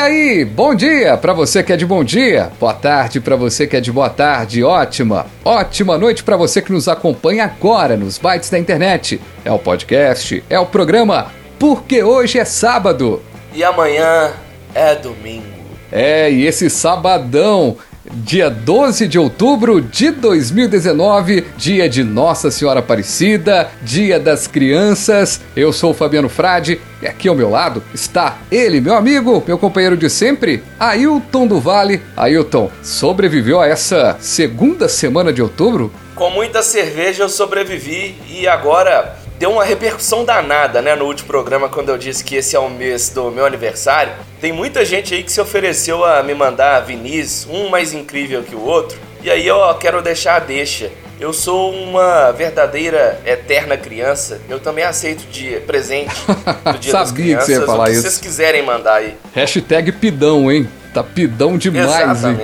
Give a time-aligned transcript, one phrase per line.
[0.00, 3.76] Aí, bom dia para você que é de bom dia, boa tarde para você que
[3.76, 8.48] é de boa tarde, ótima, ótima noite para você que nos acompanha agora nos bytes
[8.48, 9.20] da internet.
[9.44, 13.22] É o podcast, é o programa, porque hoje é sábado.
[13.54, 14.32] E amanhã
[14.74, 15.44] é domingo.
[15.92, 17.76] É, e esse sabadão
[18.12, 25.40] dia 12 de outubro de 2019, dia de Nossa Senhora Aparecida, dia das crianças.
[25.54, 29.58] Eu sou o Fabiano Frade e aqui ao meu lado está ele, meu amigo, meu
[29.58, 32.02] companheiro de sempre, Ailton do Vale.
[32.16, 35.92] Ailton, sobreviveu a essa segunda semana de outubro?
[36.14, 41.66] Com muita cerveja eu sobrevivi e agora deu uma repercussão danada, né, no último programa
[41.66, 44.12] quando eu disse que esse é o mês do meu aniversário.
[44.38, 48.54] Tem muita gente aí que se ofereceu a me mandar vinis, um mais incrível que
[48.54, 48.98] o outro.
[49.22, 50.90] E aí eu quero deixar a deixa.
[51.18, 54.40] Eu sou uma verdadeira eterna criança.
[54.48, 56.14] Eu também aceito de presente
[56.72, 57.46] do Dia Sabia das Crianças.
[57.46, 58.02] que você ia falar o que isso.
[58.02, 59.16] vocês quiserem mandar aí.
[59.34, 60.68] Hashtag pidão, hein?
[60.92, 62.38] Tá pidão demais, hein?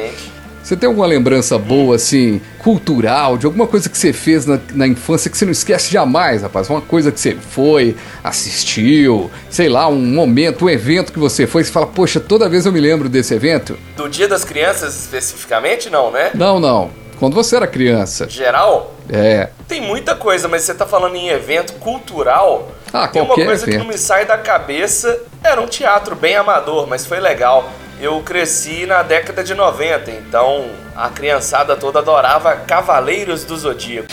[0.66, 4.84] Você tem alguma lembrança boa, assim, cultural, de alguma coisa que você fez na, na,
[4.84, 6.68] infância que você não esquece jamais, rapaz?
[6.68, 11.62] Uma coisa que você foi, assistiu, sei lá, um momento, um evento que você foi,
[11.62, 13.78] você fala, poxa, toda vez eu me lembro desse evento?
[13.96, 16.32] Do Dia das Crianças especificamente, não, né?
[16.34, 16.90] Não, não.
[17.20, 18.28] Quando você era criança.
[18.28, 18.92] Geral?
[19.08, 19.50] É.
[19.68, 22.72] Tem muita coisa, mas você tá falando em evento cultural.
[22.92, 23.84] Ah, Tem uma qualquer coisa que evento.
[23.84, 25.16] não me sai da cabeça.
[25.44, 27.70] Era um teatro bem amador, mas foi legal.
[27.98, 34.08] Eu cresci na década de 90, então a criançada toda adorava Cavaleiros do Zodíaco.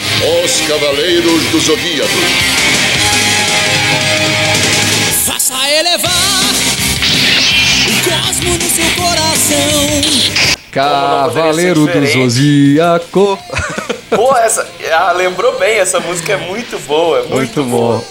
[0.45, 2.09] Os Cavaleiros do Zodíaco.
[5.25, 6.11] Faça elevar
[7.87, 10.01] o cosmo no seu coração.
[10.71, 13.37] Cavaleiro do Zodíaco.
[14.15, 14.67] Pô, essa.
[14.91, 17.97] Ah, lembrou bem, essa música é muito boa, muito, Muito boa.
[17.97, 18.05] bom.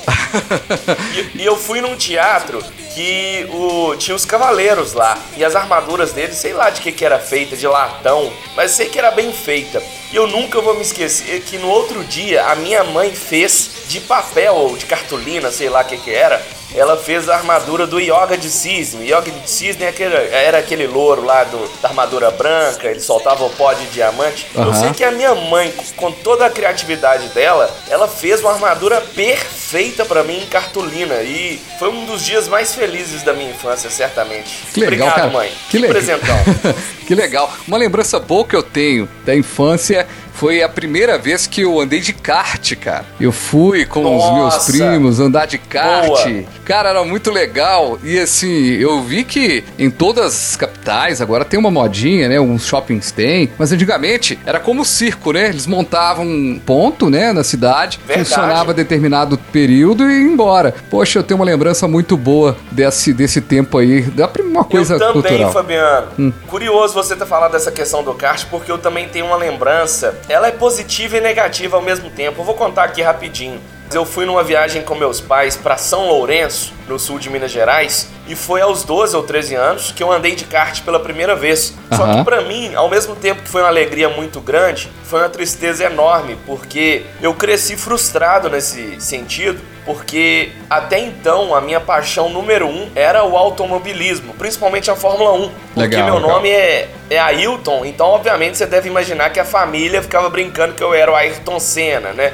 [1.36, 2.62] E, e eu fui num teatro
[2.94, 5.18] que o, tinha os cavaleiros lá.
[5.36, 8.88] E as armaduras deles, sei lá de que, que era feita, de latão, mas sei
[8.88, 9.82] que era bem feita.
[10.12, 14.00] E eu nunca vou me esquecer que no outro dia a minha mãe fez de
[14.00, 16.42] papel ou de cartolina, sei lá o que, que era.
[16.74, 19.06] Ela fez a armadura do Yoga de Cisne.
[19.06, 23.44] Yoga de Cisne é aquele- era aquele louro lá do, da armadura branca, ele soltava
[23.44, 24.46] o pó de diamante.
[24.54, 24.74] Eu Aham.
[24.80, 30.04] sei que a minha mãe, com toda a criatividade dela, ela fez uma armadura perfeita
[30.04, 31.16] pra mim em cartolina.
[31.22, 34.50] E foi um dos dias mais felizes da minha infância, certamente.
[34.72, 35.30] Que legal, Obrigado, cara.
[35.30, 35.52] mãe.
[35.70, 35.94] Que legal.
[35.94, 36.36] presentão.
[37.06, 37.52] que legal.
[37.66, 40.06] Uma lembrança boa que eu tenho da infância
[40.42, 43.04] foi a primeira vez que eu andei de kart, cara.
[43.20, 44.72] Eu fui com os meus Nossa.
[44.72, 46.08] primos andar de kart.
[46.08, 46.44] Boa.
[46.64, 47.96] Cara, era muito legal.
[48.02, 52.40] E assim, eu vi que em todas as capitais agora tem uma modinha, né?
[52.40, 53.50] Uns shoppings tem.
[53.56, 55.48] Mas antigamente era como o circo, né?
[55.48, 57.32] Eles montavam um ponto, né?
[57.32, 58.00] Na cidade.
[58.06, 58.28] Verdade.
[58.28, 60.74] Funcionava determinado período e ia embora.
[60.90, 64.02] Poxa, eu tenho uma lembrança muito boa desse, desse tempo aí.
[64.02, 65.50] Da uma coisa eu também, cultural.
[65.50, 65.52] Hum.
[65.52, 66.34] Fabiano.
[66.48, 70.14] Curioso você ter falado dessa questão do kart, porque eu também tenho uma lembrança.
[70.28, 72.40] Ela é positiva e negativa ao mesmo tempo.
[72.40, 73.60] Eu vou contar aqui rapidinho.
[73.94, 78.08] Eu fui numa viagem com meus pais para São Lourenço, no sul de Minas Gerais,
[78.26, 81.74] e foi aos 12 ou 13 anos que eu andei de kart pela primeira vez.
[81.94, 82.18] Só Aham.
[82.18, 85.84] que pra mim, ao mesmo tempo que foi uma alegria muito grande, foi uma tristeza
[85.84, 92.88] enorme, porque eu cresci frustrado nesse sentido, porque até então a minha paixão número um
[92.94, 95.50] era o automobilismo, principalmente a Fórmula 1.
[95.74, 96.30] Porque Legal, meu legal.
[96.30, 100.82] nome é, é Ailton, então obviamente você deve imaginar que a família ficava brincando que
[100.82, 102.32] eu era o Ayrton Senna, né?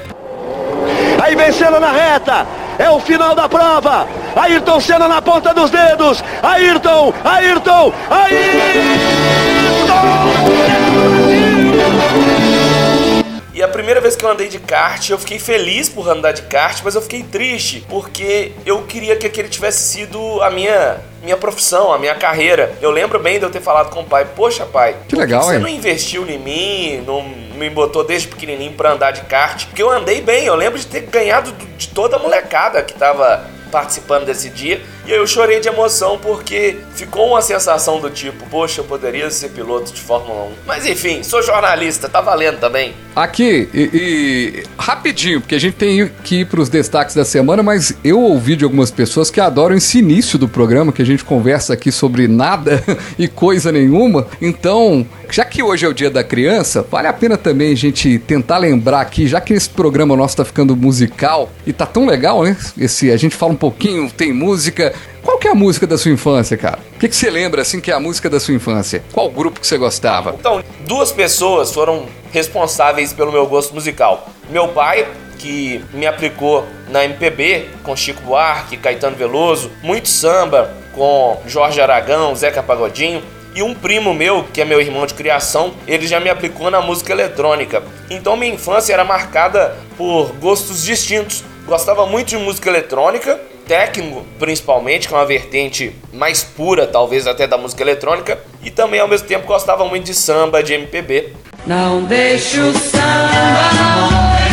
[1.20, 2.46] Aí vencendo na reta.
[2.78, 4.06] É o final da prova.
[4.36, 6.22] Ayrton Senna na ponta dos dedos.
[6.42, 9.18] Ayrton, Ayrton, Ayrton!
[13.58, 16.42] E a primeira vez que eu andei de kart, eu fiquei feliz por andar de
[16.42, 21.36] kart, mas eu fiquei triste porque eu queria que aquele tivesse sido a minha minha
[21.36, 22.72] profissão, a minha carreira.
[22.80, 25.54] Eu lembro bem de eu ter falado com o pai: "Poxa, pai, Que legal, você
[25.54, 25.58] hein?
[25.60, 27.20] não investiu em mim, não
[27.56, 30.86] me botou desde pequenininho pra andar de kart?" Porque eu andei bem, eu lembro de
[30.86, 34.80] ter ganhado do- de toda a molecada que tava participando desse dia.
[35.08, 39.48] E eu chorei de emoção porque ficou uma sensação do tipo, poxa, eu poderia ser
[39.48, 40.50] piloto de Fórmula 1.
[40.66, 42.92] Mas enfim, sou jornalista, tá valendo também.
[43.16, 47.96] Aqui, e, e rapidinho, porque a gente tem que ir pros destaques da semana, mas
[48.04, 51.72] eu ouvi de algumas pessoas que adoram esse início do programa, que a gente conversa
[51.72, 52.84] aqui sobre nada
[53.18, 54.26] e coisa nenhuma.
[54.42, 58.18] Então, já que hoje é o dia da criança, vale a pena também a gente
[58.18, 62.42] tentar lembrar aqui, já que esse programa nosso tá ficando musical e tá tão legal,
[62.42, 62.56] né?
[62.76, 64.94] Esse, a gente fala um pouquinho, tem música.
[65.22, 66.78] Qual que é a música da sua infância, cara?
[66.96, 69.02] O que, que você lembra, assim, que é a música da sua infância?
[69.12, 70.34] Qual grupo que você gostava?
[70.38, 74.28] Então, duas pessoas foram responsáveis pelo meu gosto musical.
[74.50, 75.06] Meu pai,
[75.38, 82.34] que me aplicou na MPB com Chico Buarque, Caetano Veloso, muito samba com Jorge Aragão,
[82.34, 83.22] Zeca Pagodinho.
[83.54, 86.80] E um primo meu, que é meu irmão de criação, ele já me aplicou na
[86.80, 87.82] música eletrônica.
[88.10, 91.42] Então minha infância era marcada por gostos distintos.
[91.66, 97.46] Gostava muito de música eletrônica, técnico principalmente, que é uma vertente mais pura, talvez até
[97.46, 101.34] da música eletrônica, e também ao mesmo tempo gostava muito de samba, de MPB.
[101.66, 104.47] Não deixe o samba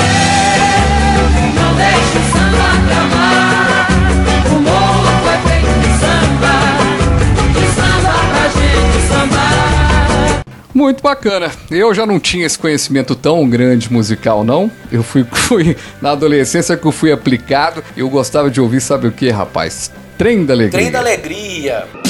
[10.76, 11.50] Muito bacana.
[11.72, 14.70] Eu já não tinha esse conhecimento tão grande musical, não.
[14.92, 17.82] Eu fui, fui na adolescência que eu fui aplicado.
[17.96, 19.90] Eu gostava de ouvir, sabe o que, rapaz?
[20.18, 20.78] Trem da Alegria.
[20.78, 22.05] Trem da Alegria.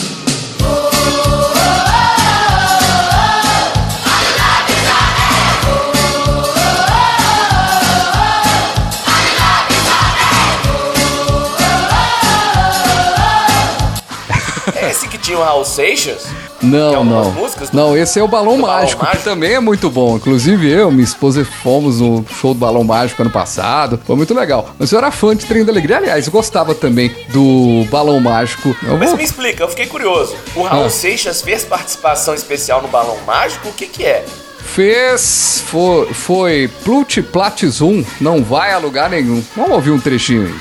[15.35, 16.25] Tinha o Raul Seixas?
[16.61, 17.31] Não, algumas não.
[17.33, 19.23] músicas Não, esse é o Balão do Balão Mágico, que Mágico?
[19.25, 20.15] também é muito bom.
[20.15, 23.99] Inclusive eu, minha esposa fomos no show do Balão Mágico ano passado.
[24.05, 24.69] Foi muito legal.
[24.79, 25.97] Mas eu era fã de Trem da Alegria.
[25.97, 28.75] Aliás, eu gostava também do Balão Mágico.
[28.83, 30.35] Eu Mas vou- me explica, eu fiquei curioso.
[30.55, 30.89] O Raul Ah.
[30.89, 33.67] Seixas fez participação especial no Balão Mágico?
[33.69, 34.25] O que que é?
[34.59, 35.63] Fez.
[35.67, 38.03] Foi, foi Plut Plat Zoom.
[38.19, 39.43] Não vai a lugar nenhum.
[39.55, 40.55] Vamos ouvir um trechinho aí.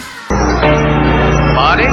[1.55, 1.88] Parem!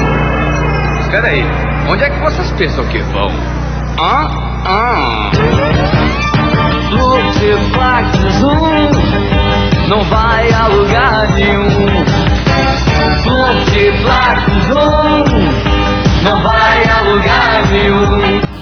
[1.02, 1.44] Espera aí,
[1.92, 3.30] onde é que vocês pensam que vão?
[4.00, 4.32] Ah,
[4.66, 5.32] ah!
[6.92, 8.62] Multiplexum
[9.90, 11.68] não vai a lugar nenhum.
[13.26, 15.24] Multiplexum
[16.24, 18.21] não vai a lugar nenhum.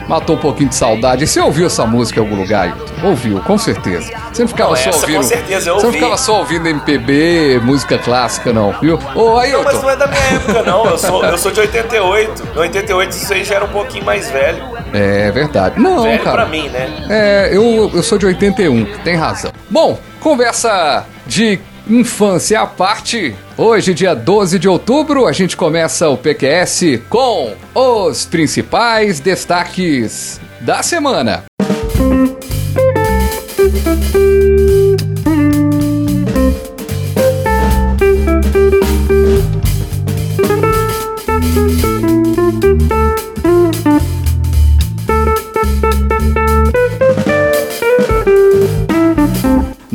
[0.09, 1.27] Matou um pouquinho de saudade.
[1.27, 2.75] Você ouviu essa música em algum lugar?
[3.03, 4.11] Ouviu, com certeza.
[4.33, 5.23] Você não ficava Não, só essa com ouvindo.
[5.23, 5.97] certeza eu Você não ouvi.
[5.99, 8.97] ficava só ouvindo MPB, música clássica, não, viu?
[9.13, 9.57] Ô, Ailton.
[9.59, 10.85] Não, mas não é da minha época, não.
[10.85, 12.43] Eu sou, eu sou de 88.
[12.55, 14.63] Em 88 isso aí já era um pouquinho mais velho.
[14.93, 15.79] É verdade.
[15.79, 16.37] Não, velho cara.
[16.37, 16.89] pra mim, né?
[17.07, 19.51] É, eu, eu sou de 81, tem razão.
[19.69, 23.35] Bom, conversa de infância à parte.
[23.61, 30.81] Hoje, dia 12 de outubro, a gente começa o PQS com os principais destaques da
[30.81, 31.43] semana.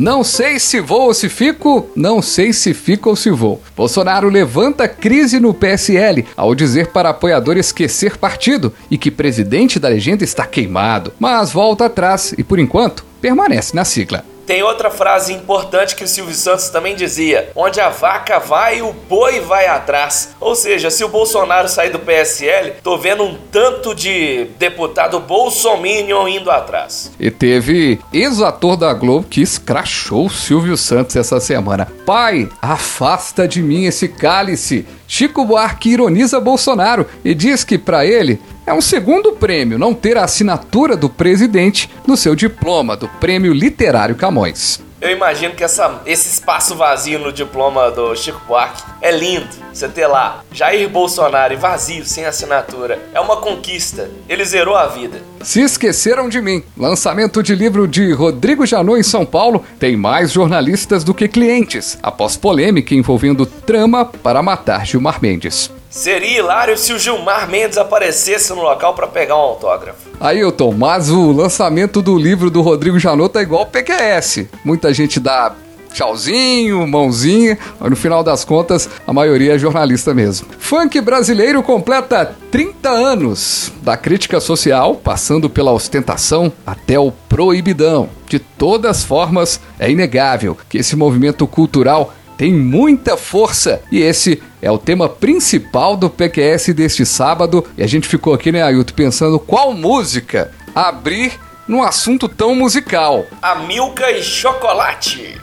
[0.05, 3.59] Não sei se vou ou se fico, não sei se fico ou se vou.
[3.75, 9.87] Bolsonaro levanta crise no PSL ao dizer para apoiador esquecer partido e que presidente da
[9.87, 14.23] legenda está queimado, mas volta atrás e por enquanto permanece na sigla.
[14.45, 18.93] Tem outra frase importante que o Silvio Santos também dizia: onde a vaca vai, o
[18.93, 20.35] boi vai atrás.
[20.39, 26.27] Ou seja, se o Bolsonaro sair do PSL, tô vendo um tanto de deputado bolsominion
[26.27, 27.11] indo atrás.
[27.19, 31.87] E teve ex-ator da Globo que escrachou o Silvio Santos essa semana.
[32.05, 34.85] Pai, afasta de mim esse cálice.
[35.07, 40.17] Chico Buarque ironiza Bolsonaro e diz que para ele é um segundo prêmio não ter
[40.17, 44.83] a assinatura do presidente no seu diploma do Prêmio Literário Camões.
[44.99, 49.45] Eu imagino que essa, esse espaço vazio no diploma do Chico Buarque é lindo.
[49.71, 52.97] Você ter lá Jair Bolsonaro e vazio, sem assinatura.
[53.13, 54.09] É uma conquista.
[54.27, 55.21] Ele zerou a vida.
[55.43, 56.63] Se esqueceram de mim.
[56.75, 61.99] Lançamento de livro de Rodrigo Janot em São Paulo tem mais jornalistas do que clientes,
[62.01, 65.69] após polêmica envolvendo trama para matar Gilmar Mendes.
[65.95, 70.09] Seria hilário se o Gilmar Mendes aparecesse no local para pegar um autógrafo.
[70.19, 74.45] Ailton, mas o lançamento do livro do Rodrigo Janot tá igual PQS.
[74.61, 75.55] Muita gente dá
[75.93, 80.47] tchauzinho, mãozinha, mas no final das contas a maioria é jornalista mesmo.
[80.59, 88.09] Funk brasileiro completa 30 anos da crítica social, passando pela ostentação até o proibidão.
[88.27, 93.81] De todas formas, é inegável que esse movimento cultural tem muita força.
[93.91, 97.65] E esse é o tema principal do PQS deste sábado.
[97.77, 103.25] E a gente ficou aqui, né, Ailton, pensando qual música abrir num assunto tão musical.
[103.41, 105.39] A Milka e Chocolate.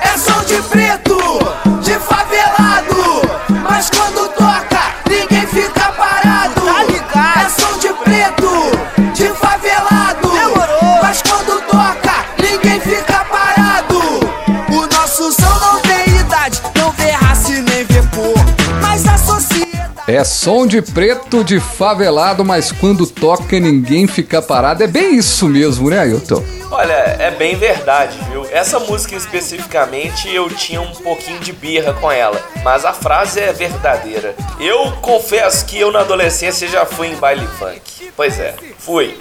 [0.00, 1.18] É som de preto,
[1.82, 3.22] de favelado.
[3.62, 4.71] Mas quando toca,
[20.06, 24.82] É som de preto de favelado, mas quando toca ninguém fica parado.
[24.82, 26.42] É bem isso mesmo, né, Ailton?
[26.72, 28.44] Olha, é bem verdade, viu?
[28.50, 33.52] Essa música especificamente eu tinha um pouquinho de birra com ela, mas a frase é
[33.52, 34.34] verdadeira.
[34.58, 38.10] Eu confesso que eu na adolescência já fui em baile funk.
[38.16, 39.16] Pois é, fui.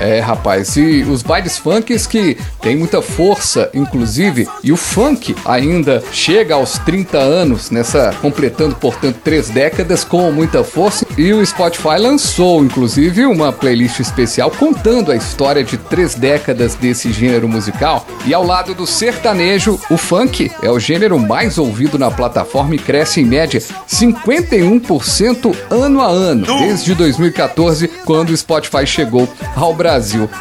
[0.00, 6.02] É, rapaz, e os bailes funks que tem muita força, inclusive, e o funk ainda
[6.12, 11.06] chega aos 30 anos, nessa completando, portanto, três décadas com muita força.
[11.16, 17.12] E o Spotify lançou, inclusive, uma playlist especial contando a história de três décadas desse
[17.12, 18.06] gênero musical.
[18.26, 22.78] E ao lado do sertanejo, o funk é o gênero mais ouvido na plataforma e
[22.78, 29.83] cresce em média 51% ano a ano, desde 2014, quando o Spotify chegou ao Brasil.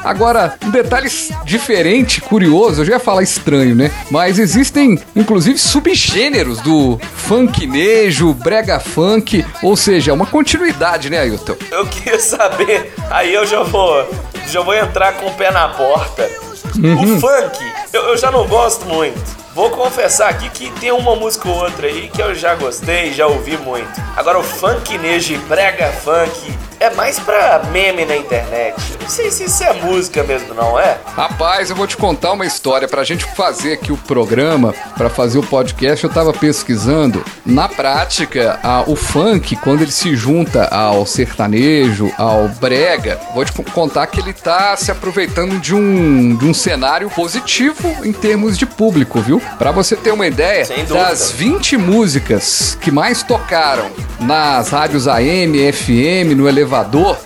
[0.03, 1.09] Agora, um detalhe
[1.43, 3.91] diferente, curioso, eu já ia falar estranho, né?
[4.09, 11.55] Mas existem, inclusive, subgêneros do funknejo, brega funk, ou seja, uma continuidade, né, Ailton?
[11.71, 14.07] Eu queria saber, aí eu já vou,
[14.47, 16.29] já vou entrar com o pé na porta.
[16.75, 19.43] O funk, eu, eu já não gosto muito.
[19.53, 23.27] Vou confessar aqui que tem uma música ou outra aí que eu já gostei, já
[23.27, 24.01] ouvi muito.
[24.17, 28.75] Agora o funk nejo e brega funk é mais pra meme na internet.
[29.01, 30.97] Não sei se isso é música mesmo, não é?
[31.15, 32.87] Rapaz, eu vou te contar uma história.
[32.87, 37.23] Pra gente fazer aqui o programa, pra fazer o podcast, eu tava pesquisando.
[37.45, 43.51] Na prática, a- o funk, quando ele se junta ao sertanejo, ao brega, vou te
[43.51, 48.57] co- contar que ele tá se aproveitando de um, de um cenário positivo em termos
[48.57, 49.41] de público, viu?
[49.57, 56.33] Pra você ter uma ideia, das 20 músicas que mais tocaram nas rádios AM, FM,
[56.35, 56.72] no elevador,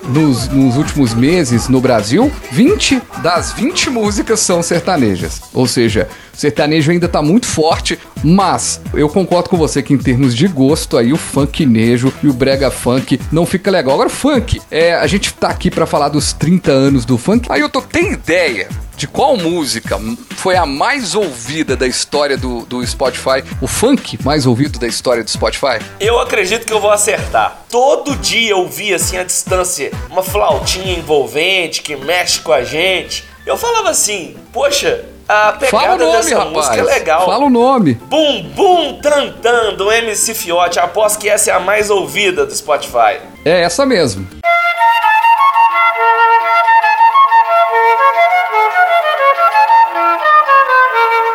[0.10, 5.42] nos, nos últimos meses no Brasil, 20 das 20 músicas são sertanejas.
[5.54, 9.98] Ou seja, o sertanejo ainda tá muito forte, mas eu concordo com você que em
[9.98, 13.94] termos de gosto aí o funknejo e o brega funk não fica legal.
[13.94, 17.48] Agora funk, é, a gente tá aqui pra falar dos 30 anos do funk.
[17.50, 20.00] Aí eu tô tem ideia de qual música
[20.38, 23.44] foi a mais ouvida da história do, do Spotify?
[23.62, 25.80] O funk mais ouvido da história do Spotify?
[26.00, 27.62] Eu acredito que eu vou acertar.
[27.70, 33.24] Todo dia eu vi assim à distância uma flautinha envolvente que mexe com a gente.
[33.46, 36.54] Eu falava assim, poxa, a Fala o pegada nome, dessa rapaz.
[36.56, 37.26] música é legal.
[37.26, 37.94] Fala o nome.
[37.94, 40.80] Bum Bum Tan Tan do MC Fiote.
[40.80, 43.20] Aposto que essa é a mais ouvida do Spotify.
[43.46, 44.28] É essa mesmo.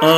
[0.05, 0.09] É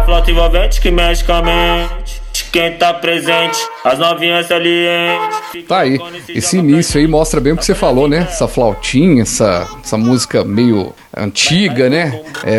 [0.00, 2.21] a envolvente que mexe com a mente
[2.52, 5.64] quem tá presente, as novinhas salientes.
[5.66, 5.98] Tá aí.
[6.28, 8.26] Esse início aí mostra bem o que você falou, né?
[8.28, 12.20] Essa flautinha, essa, essa música meio antiga, né?
[12.44, 12.58] É,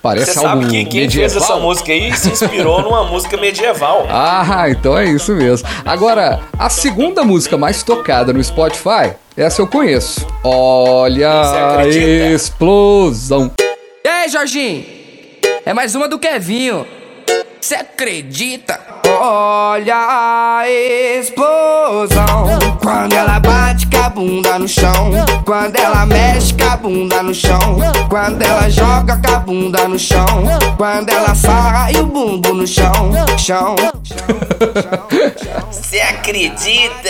[0.00, 1.30] parece Você algo sabe que quem medieval.
[1.30, 4.08] fez essa música aí se inspirou numa música medieval.
[4.16, 5.68] Ah, então é isso mesmo.
[5.84, 10.26] Agora, a segunda música mais tocada no Spotify, essa eu conheço.
[10.42, 11.42] Olha
[11.82, 13.52] Você a explosão.
[14.04, 14.84] E aí, Jorginho?
[15.66, 16.86] É mais uma do Kevinho.
[17.60, 18.73] Cê acredita?
[19.26, 22.58] Olha a explosão.
[22.82, 25.12] Quando ela bate com a bunda no chão.
[25.46, 27.78] Quando ela mexe com a bunda no chão.
[28.10, 30.26] Quando ela joga com a bunda no chão.
[30.76, 33.12] Quando ela sarra e o bumbo no chão.
[33.38, 33.74] Chão.
[35.70, 37.08] Você acredita?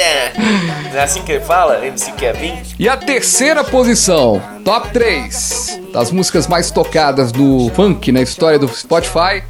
[0.92, 2.62] Não é assim que ele fala, MC Kevin?
[2.78, 8.68] E a terceira posição, top 3 das músicas mais tocadas no funk na história do
[8.68, 9.42] Spotify,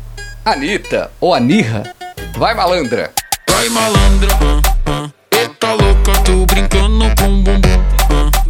[0.42, 1.94] Anitta ou Anirra.
[2.36, 3.12] Vai malandra.
[3.48, 4.28] Vai malandra,
[4.86, 5.08] ah.
[5.30, 8.43] Eita louca, tô brincando com bumbum.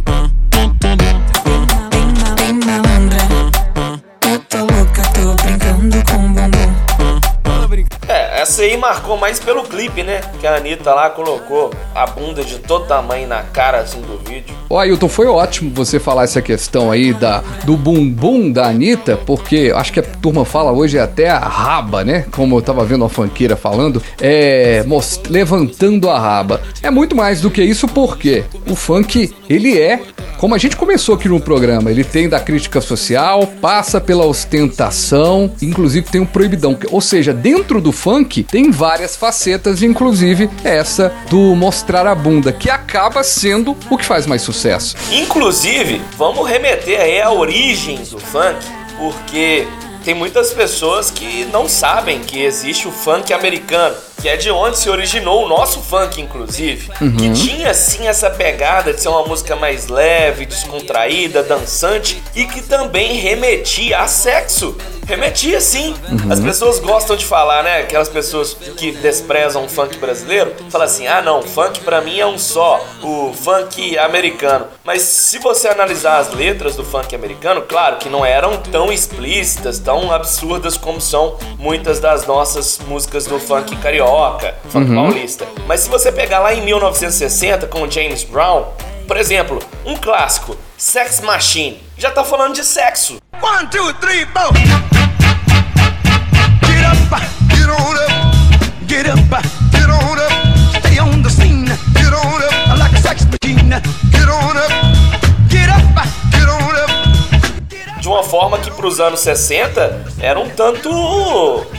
[8.45, 10.21] Essa aí marcou mais pelo clipe, né?
[10.39, 14.55] Que a Anitta lá colocou a bunda de todo tamanho na cara, assim, do vídeo.
[14.69, 19.73] Ó, Ailton, foi ótimo você falar essa questão aí da, do bumbum da Anitta, porque
[19.75, 22.25] acho que a turma fala hoje até a raba, né?
[22.31, 24.85] Como eu tava vendo a fanqueira falando, é.
[25.27, 26.61] levantando a raba.
[26.83, 29.99] É muito mais do que isso, porque o funk, ele é.
[30.37, 35.51] Como a gente começou aqui no programa, ele tem da crítica social, passa pela ostentação,
[35.61, 36.77] inclusive tem o proibidão.
[36.91, 42.69] Ou seja, dentro do funk tem várias facetas, inclusive essa do mostrar a bunda, que
[42.69, 44.95] acaba sendo o que faz mais sucesso.
[45.11, 48.65] Inclusive, vamos remeter aí à origem do funk,
[48.97, 49.67] porque
[50.05, 54.77] tem muitas pessoas que não sabem que existe o funk americano, que é de onde
[54.77, 56.91] se originou o nosso funk, inclusive.
[57.01, 57.17] Uhum.
[57.17, 62.61] Que tinha sim essa pegada de ser uma música mais leve, descontraída, dançante e que
[62.61, 64.77] também remetia a sexo.
[65.07, 65.95] Remetia sim.
[66.09, 66.31] Uhum.
[66.31, 67.79] As pessoas gostam de falar, né?
[67.81, 72.25] Aquelas pessoas que desprezam o funk brasileiro, falam assim: ah, não, funk pra mim é
[72.25, 74.65] um só, o funk americano.
[74.83, 79.79] Mas se você analisar as letras do funk americano, claro que não eram tão explícitas,
[79.79, 84.95] tão absurdas como são muitas das nossas músicas do funk carioca, funk Uhum.
[84.95, 85.45] paulista.
[85.67, 88.65] Mas se você pegar lá em 1960 com o James Brown,
[89.07, 93.17] por exemplo, um clássico, Sex Machine, já tá falando de sexo.
[93.41, 94.94] One, two, three, four.
[97.49, 98.11] Get on up,
[98.87, 99.19] get up,
[99.71, 100.31] get on up.
[100.79, 102.79] Stay on the scene, get on up.
[102.79, 103.69] Like a sex machine.
[104.11, 104.94] Get on up,
[108.15, 110.89] uma forma que pros anos 60 era um tanto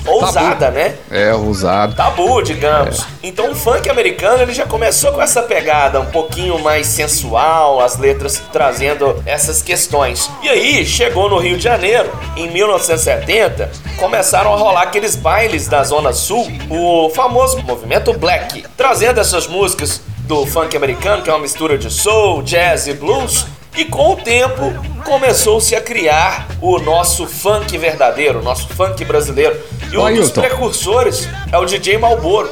[0.07, 0.95] ousada, né?
[1.11, 1.95] É, usado.
[1.97, 3.07] tabu, digamos.
[3.23, 7.97] Então o funk americano ele já começou com essa pegada um pouquinho mais sensual, as
[7.97, 10.31] letras trazendo essas questões.
[10.43, 15.83] E aí chegou no Rio de Janeiro, em 1970, começaram a rolar aqueles bailes da
[15.83, 21.41] Zona Sul, o famoso movimento black, trazendo essas músicas do funk americano, que é uma
[21.41, 23.47] mistura de soul, jazz e blues.
[23.77, 24.73] E com o tempo
[25.05, 29.55] começou-se a criar o nosso funk verdadeiro, o nosso funk brasileiro.
[29.93, 32.51] E um dos precursores é o DJ Malboro.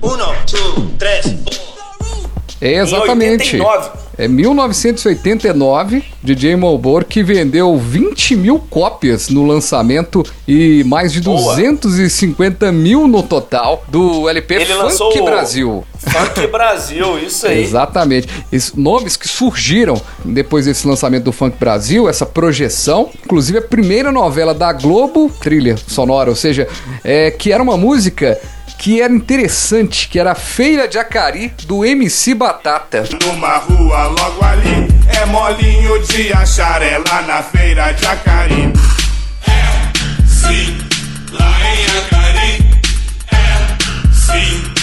[0.00, 1.34] Uno, two, tres.
[2.60, 3.56] É exatamente.
[3.56, 4.05] Em 89.
[4.18, 11.54] É 1989, DJ Malboro que vendeu 20 mil cópias no lançamento e mais de Boa.
[11.54, 15.84] 250 mil no total do LP Ele Funk Brasil.
[15.98, 17.62] Funk Brasil, isso aí.
[17.62, 18.26] Exatamente.
[18.50, 24.10] Esses nomes que surgiram depois desse lançamento do Funk Brasil, essa projeção, inclusive a primeira
[24.10, 26.66] novela da Globo, trilha sonora, ou seja,
[27.04, 28.38] é, que era uma música
[28.78, 33.04] que era interessante, que era a Feira de Acari do MC Batata.
[33.24, 38.72] Numa rua logo ali, é molinho de achar é lá na feira de Acari.
[39.46, 40.78] É, sim,
[41.32, 42.70] lá em Acari.
[43.32, 44.75] É, sim,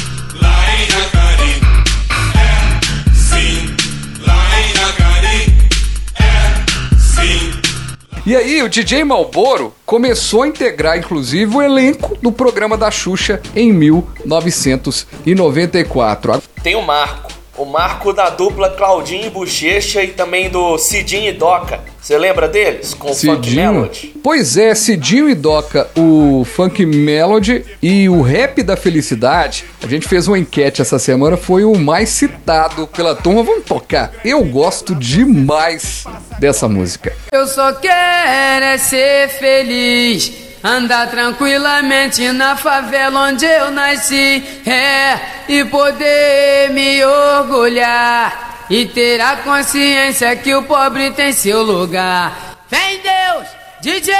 [8.25, 13.41] E aí, o DJ Malboro começou a integrar, inclusive, o elenco do programa da Xuxa
[13.53, 16.41] em 1994.
[16.63, 17.42] Tem o Marco.
[17.63, 21.79] O Marco da dupla Claudinho e Bochecha e também do Cidinho e Doca.
[22.01, 22.93] Você lembra deles?
[22.93, 23.71] Com o Funk Cidinho.
[23.71, 24.13] Melody?
[24.21, 29.63] Pois é, Cidinho e Doca, o Funk Melody e o Rap da Felicidade.
[29.81, 33.43] A gente fez uma enquete essa semana, foi o mais citado pela turma.
[33.43, 34.11] Vamos tocar.
[34.25, 36.03] Eu gosto demais
[36.39, 37.15] dessa música.
[37.31, 40.42] Eu só quero é ser feliz.
[40.65, 44.41] Andar tranquilamente na favela onde eu nasci.
[44.65, 48.65] É, e poder me orgulhar.
[48.69, 52.55] E ter a consciência que o pobre tem seu lugar.
[52.71, 53.45] Vem Deus,
[53.81, 54.15] DJ!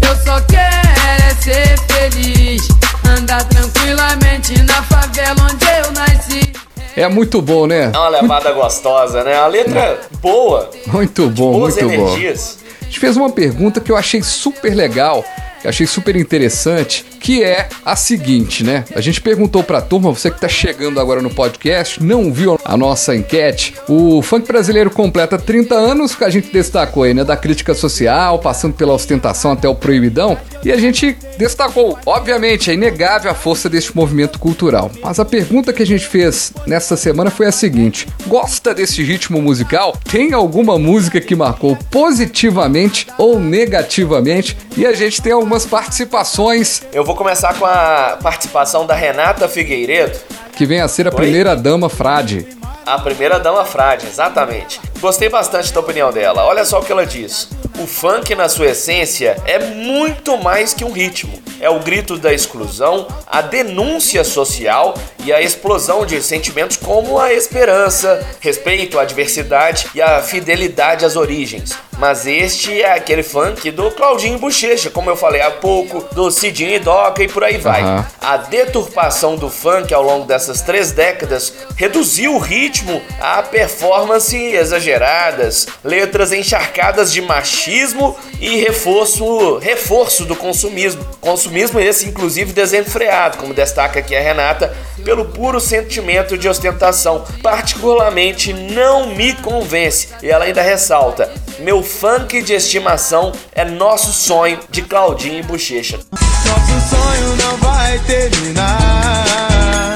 [0.00, 2.68] Eu só quero é ser feliz.
[3.06, 6.52] Andar tranquilamente na favela onde eu nasci.
[6.96, 7.90] É muito bom, né?
[7.92, 9.36] É uma levada gostosa, né?
[9.36, 10.70] A letra boa.
[10.86, 11.92] Muito bom, muito bom.
[11.92, 12.61] energias.
[12.61, 12.61] A
[12.92, 15.24] gente fez uma pergunta que eu achei super legal,
[15.62, 18.84] eu achei super interessante, que é a seguinte, né?
[18.94, 22.76] A gente perguntou pra turma, você que tá chegando agora no podcast, não viu a
[22.76, 27.24] nossa enquete, o funk brasileiro completa 30 anos, que a gente destacou aí, né?
[27.24, 32.74] Da crítica social, passando pela ostentação até o proibidão, e a gente destacou, obviamente, é
[32.74, 34.90] inegável a força deste movimento cultural.
[35.02, 39.42] Mas a pergunta que a gente fez nessa semana foi a seguinte: gosta desse ritmo
[39.42, 39.96] musical?
[40.10, 44.56] Tem alguma música que marcou positivamente ou negativamente?
[44.76, 50.18] E a gente tem algumas participações Eu vou começar com a participação da Renata Figueiredo,
[50.56, 51.16] que vem a ser a Oi?
[51.16, 52.46] primeira dama frade.
[52.84, 54.80] a primeira dama frade, exatamente.
[55.00, 56.44] Gostei bastante da opinião dela.
[56.44, 57.48] Olha só o que ela diz.
[57.78, 61.40] O funk, na sua essência, é muito mais que um ritmo.
[61.60, 67.32] É o grito da exclusão, a denúncia social e a explosão de sentimentos como a
[67.32, 71.72] esperança, respeito à diversidade e a fidelidade às origens.
[72.02, 76.74] Mas este é aquele funk do Claudinho Bochecha, como eu falei há pouco, do Cidinho
[76.74, 77.80] e Doca e por aí vai.
[77.80, 78.04] Aham.
[78.20, 85.68] A deturpação do funk ao longo dessas três décadas reduziu o ritmo a performance exageradas,
[85.84, 91.06] letras encharcadas de machismo e reforço, reforço do consumismo.
[91.20, 97.24] Consumismo esse, inclusive, desenfreado, como destaca aqui a Renata, pelo puro sentimento de ostentação.
[97.40, 100.08] Particularmente não me convence.
[100.20, 106.00] E ela ainda ressalta: meu funk de estimação é nosso sonho de Claudinho e Bochecha.
[106.12, 109.94] Nosso sonho não vai terminar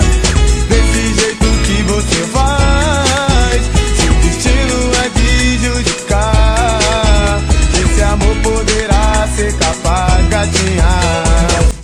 [0.69, 3.63] Desse jeito que você faz
[3.97, 7.41] Seu destino é de judicar
[7.83, 10.85] Esse amor poderá ser capaz, gatinha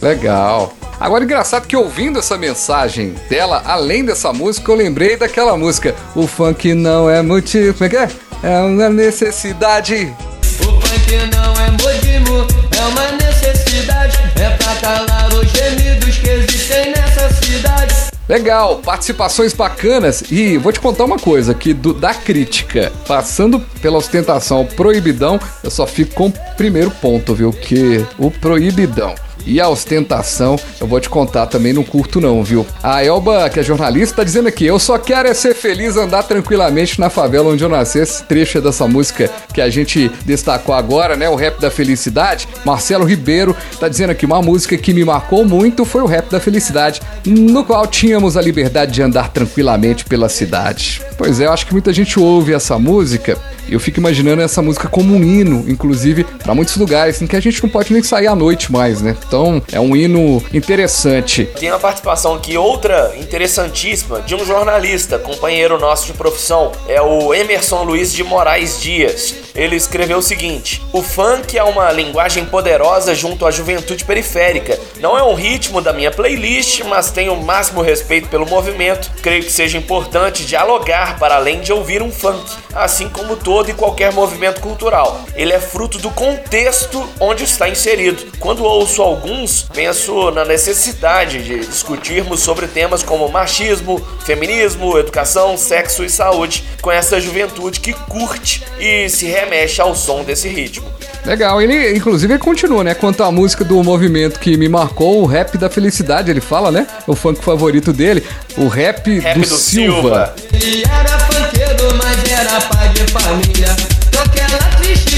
[0.01, 0.73] Legal.
[1.03, 5.97] Agora, engraçado que ouvindo essa mensagem dela, além dessa música, eu lembrei daquela música.
[6.15, 7.75] O funk não é motivo.
[7.75, 8.09] Como é que é?
[8.45, 10.15] É uma necessidade.
[10.61, 12.47] O funk não é modismo,
[12.79, 14.17] é uma necessidade.
[14.41, 17.95] É pra calar os gemidos que existem nessa cidade.
[18.29, 20.23] Legal, participações bacanas.
[20.31, 25.41] E vou te contar uma coisa: que do- da crítica, passando pela ostentação ao proibidão,
[25.65, 27.53] eu só fico com o primeiro ponto, viu?
[27.53, 29.17] Que o proibidão.
[29.47, 32.67] E a ostentação, eu vou te contar também, não curto não, viu?
[32.83, 36.23] A Elba, que é jornalista, tá dizendo aqui, eu só quero é ser feliz, andar
[36.23, 37.99] tranquilamente na favela onde eu nasci.
[37.99, 41.29] Esse trecho é dessa música que a gente destacou agora, né?
[41.29, 42.49] O Rap da Felicidade.
[42.65, 46.41] Marcelo Ribeiro tá dizendo aqui, uma música que me marcou muito foi o Rap da
[46.41, 51.03] Felicidade, no qual tínhamos a liberdade de andar tranquilamente pela cidade.
[51.19, 54.89] Pois é, eu acho que muita gente ouve essa música eu fico imaginando essa música
[54.89, 58.27] como um hino, inclusive, para muitos lugares em que a gente não pode nem sair
[58.27, 59.17] à noite mais, né?
[59.33, 61.47] Então, é um hino interessante.
[61.59, 67.33] Tem uma participação aqui, outra interessantíssima, de um jornalista, companheiro nosso de profissão, é o
[67.33, 69.37] Emerson Luiz de Moraes Dias.
[69.55, 74.79] Ele escreveu o seguinte: O funk é uma linguagem poderosa junto à juventude periférica.
[75.01, 79.11] Não é um ritmo da minha playlist, mas tenho o máximo respeito pelo movimento.
[79.23, 83.75] Creio que seja importante dialogar para além de ouvir um funk, assim como todo e
[83.75, 85.23] qualquer movimento cultural.
[85.35, 88.33] Ele é fruto do contexto onde está inserido.
[88.39, 96.05] Quando ouço alguns, penso na necessidade de discutirmos sobre temas como machismo, feminismo, educação, sexo
[96.05, 100.91] e saúde com essa juventude que curte e se remexe ao som desse ritmo.
[101.25, 102.95] Legal, ele inclusive ele continua, né?
[102.95, 106.85] Quanto à música do movimento que me marcou, o rap da felicidade, ele fala, né?
[107.07, 110.35] O funk favorito dele, o rap, Rap do, do Silva.
[110.35, 110.35] Silva.
[110.53, 113.77] Ele era funkeiro, mas era pai de família.
[114.13, 115.13] Com aquela triste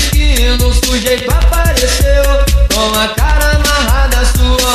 [0.84, 2.22] sujeito apareceu.
[2.72, 3.33] Com a cara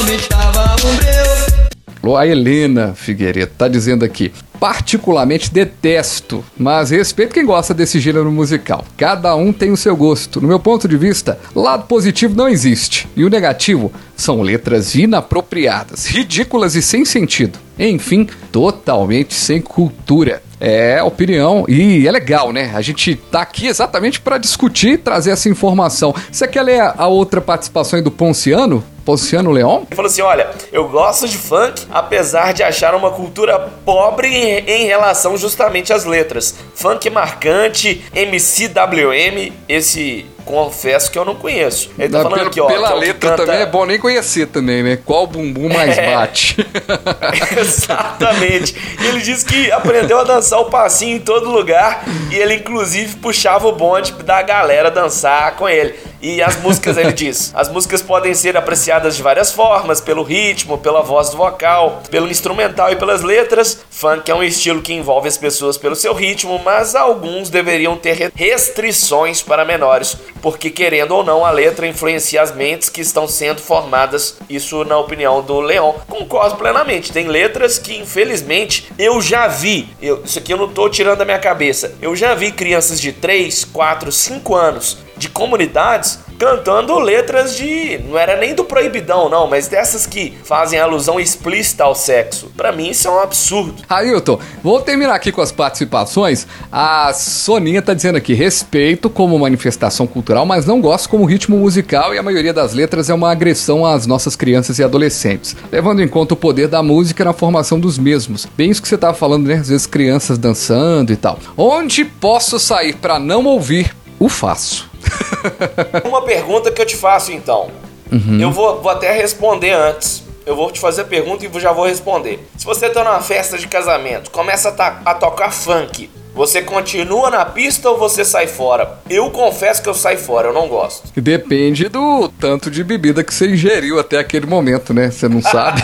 [0.10, 2.18] sua mente tava um breu.
[2.18, 4.32] A Helena Figueiredo tá dizendo aqui.
[4.60, 8.84] Particularmente detesto, mas respeito quem gosta desse gênero musical.
[8.98, 10.42] Cada um tem o seu gosto.
[10.42, 13.08] No meu ponto de vista, lado positivo não existe.
[13.16, 17.58] E o negativo são letras inapropriadas, ridículas e sem sentido.
[17.80, 20.44] Enfim, totalmente sem cultura.
[20.62, 22.74] É opinião e é legal, né?
[22.76, 26.14] A gente tá aqui exatamente para discutir e trazer essa informação.
[26.30, 28.84] Você quer ler a- outra participação aí do Ponciano?
[29.06, 29.84] Ponciano Leon?
[29.88, 34.86] Ele falou assim: olha, eu gosto de funk, apesar de achar uma cultura pobre em
[34.86, 36.54] relação justamente às letras.
[36.76, 41.92] Funk marcante, MCWM, esse confesso que eu não conheço.
[41.98, 42.66] Ele tá Não, falando pela, aqui, ó.
[42.66, 44.98] pela é que letra canta- também é bom nem conhecer também, né?
[45.06, 46.16] Qual bumbum mais É.
[46.16, 46.58] bate?
[47.58, 48.76] Exatamente.
[49.00, 53.18] E ele disse que aprendeu a dançar o passinho em todo lugar e ele inclusive
[53.18, 55.94] puxava o bonde da galera dançar com ele.
[56.22, 60.78] E as músicas, ele diz, as músicas podem ser apreciadas de várias formas, pelo ritmo,
[60.78, 63.80] pela voz do vocal, pelo instrumental e pelas letras.
[63.90, 68.14] Funk é um estilo que envolve as pessoas pelo seu ritmo, mas alguns deveriam ter
[68.14, 73.28] re- restrições para menores, porque querendo ou não, a letra influencia as mentes que estão
[73.28, 74.38] sendo formadas.
[74.50, 75.94] Isso na opinião do Leon.
[76.08, 77.12] Concordo plenamente.
[77.12, 79.90] Tem letras que, infelizmente, eu já vi.
[80.02, 81.94] Eu, isso aqui eu não tô tirando da minha cabeça.
[82.02, 88.00] Eu já vi crianças de 3, 4, 5 anos de comunidades cantando letras de.
[88.08, 92.50] Não era nem do proibidão, não, mas dessas que fazem alusão explícita ao sexo.
[92.56, 93.84] Pra mim, isso é um absurdo.
[93.90, 96.48] Ailton, vou terminar aqui com as participações.
[96.72, 102.16] A Soninha tá dizendo aqui: respeito como manifestação cultural, mas não gosto como ritmo musical
[102.16, 106.08] e a maioria das letras é uma agressão às nossas crianças e adolescentes, levando em
[106.08, 108.48] conta o poder da música na formação dos mesmos.
[108.56, 109.56] Bem isso que você tava falando, né?
[109.56, 111.38] Às vezes crianças dançando e tal.
[111.58, 113.94] Onde posso sair pra não ouvir?
[114.18, 114.89] O faço.
[116.06, 117.70] Uma pergunta que eu te faço então.
[118.12, 118.40] Uhum.
[118.40, 120.24] Eu vou, vou até responder antes.
[120.46, 122.48] Eu vou te fazer a pergunta e já vou responder.
[122.58, 126.10] Se você tá numa festa de casamento, começa a, a tocar funk,
[126.40, 128.98] você continua na pista ou você sai fora?
[129.10, 131.04] Eu confesso que eu saio fora, eu não gosto.
[131.20, 135.12] Depende do tanto de bebida que você ingeriu até aquele momento, né?
[135.12, 135.82] Você não sabe.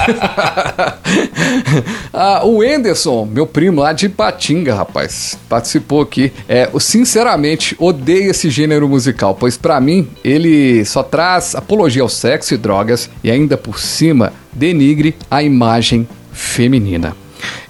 [2.13, 6.31] ah, o Enderson, meu primo lá de Patinga, rapaz, participou aqui.
[6.47, 12.07] É, eu sinceramente odeio esse gênero musical, pois pra mim ele só traz apologia ao
[12.07, 17.13] sexo e drogas e ainda por cima denigre a imagem feminina.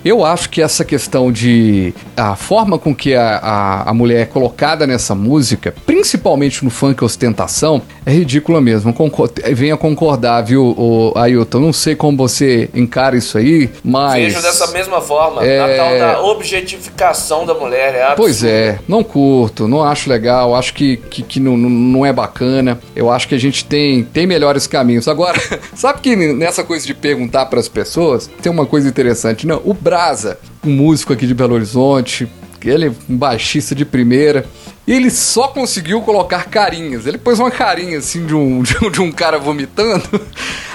[0.05, 4.25] Eu acho que essa questão de a forma com que a, a, a mulher é
[4.25, 8.93] colocada nessa música, principalmente no funk ostentação, é ridícula mesmo.
[8.93, 11.59] Concor venha concordar, viu, o Ailton?
[11.59, 14.25] Não sei como você encara isso aí, mas.
[14.25, 15.43] Vejo dessa mesma forma.
[15.43, 18.13] É- A tal da objetificação da mulher é.
[18.15, 22.79] Pois é, não curto, não acho legal, acho que, que, que não, não- é bacana.
[22.95, 25.07] Eu acho que a gente tem, tem melhores caminhos.
[25.07, 25.39] Agora,
[25.73, 29.47] sabe que nessa coisa de perguntar para as pessoas, tem uma coisa interessante.
[29.47, 32.27] Não, o Brasa, um músico aqui de Belo Horizonte,
[32.61, 34.45] ele é um baixista de primeira.
[34.85, 37.07] E ele só conseguiu colocar carinhas.
[37.07, 40.03] Ele pôs uma carinha assim de um, de um, de um cara vomitando.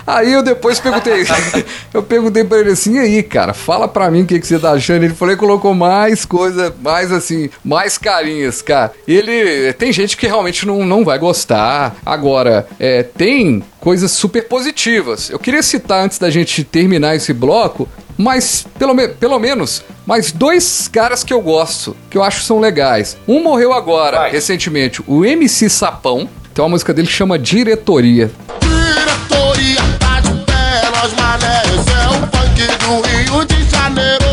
[0.06, 1.26] Aí eu depois perguntei.
[1.92, 4.58] eu perguntei pra ele assim: e aí, cara, fala pra mim o que, que você
[4.58, 5.04] tá achando.
[5.04, 8.92] Ele falou que colocou mais coisa, mais assim, mais carinhas, cara.
[9.06, 9.70] Ele.
[9.74, 11.94] Tem gente que realmente não, não vai gostar.
[12.06, 15.28] Agora, é, tem coisas super positivas.
[15.28, 17.86] Eu queria citar antes da gente terminar esse bloco.
[18.24, 22.44] Mas, pelo, me- pelo menos, mais dois caras que eu gosto, que eu acho que
[22.44, 23.16] são legais.
[23.26, 26.28] Um morreu agora, recentemente, o MC Sapão.
[26.52, 28.30] Tem uma música dele que chama Diretoria.
[28.60, 34.26] Diretoria tá de pé, nós manés é o funk do Rio de Janeiro.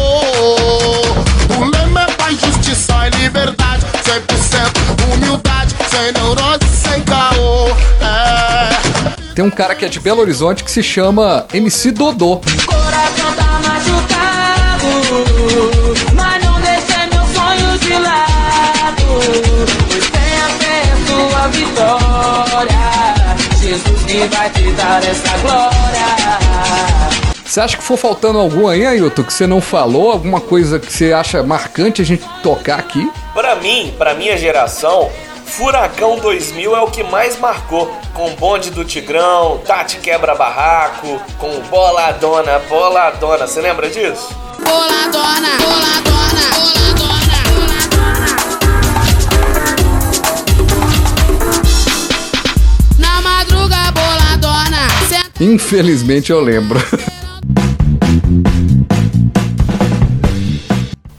[1.58, 7.68] O lema é paz, justiça e liberdade, 100% humildade, sem neurose, sem caô.
[9.38, 12.42] Tem um cara que é de Belo Horizonte que se chama MC Dodô.
[12.66, 14.88] Coração tá machucado,
[16.16, 19.04] mas não deixei meu sonho de lado.
[19.92, 22.80] Pois tenha fé sua vitória.
[23.62, 25.78] Jesus que vai te dar essa glória.
[27.46, 30.12] Você acha que for faltando algum aí, Ailton, que você não falou?
[30.12, 33.08] Alguma coisa que você acha marcante a gente tocar aqui?
[33.36, 35.12] Pra mim, pra minha geração,
[35.48, 37.88] Furacão 2000 é o que mais marcou.
[38.14, 43.48] Com bonde do Tigrão, Tati quebra barraco, com boladona, boladona.
[43.48, 44.30] Você lembra disso?
[44.60, 46.44] Boladona, boladona,
[46.96, 47.78] boladona.
[53.00, 54.88] Na madruga, boladona.
[55.40, 56.80] Infelizmente eu lembro.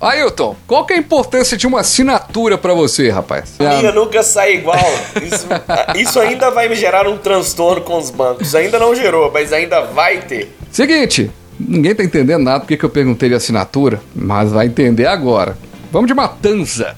[0.01, 3.55] Ailton, qual que é a importância de uma assinatura pra você, rapaz?
[3.59, 4.79] Minha nunca sai igual.
[5.21, 5.47] Isso,
[5.99, 8.55] isso ainda vai me gerar um transtorno com os bancos.
[8.55, 10.57] Ainda não gerou, mas ainda vai ter.
[10.71, 15.59] Seguinte, ninguém tá entendendo nada porque que eu perguntei de assinatura, mas vai entender agora.
[15.91, 16.95] Vamos de Matanza.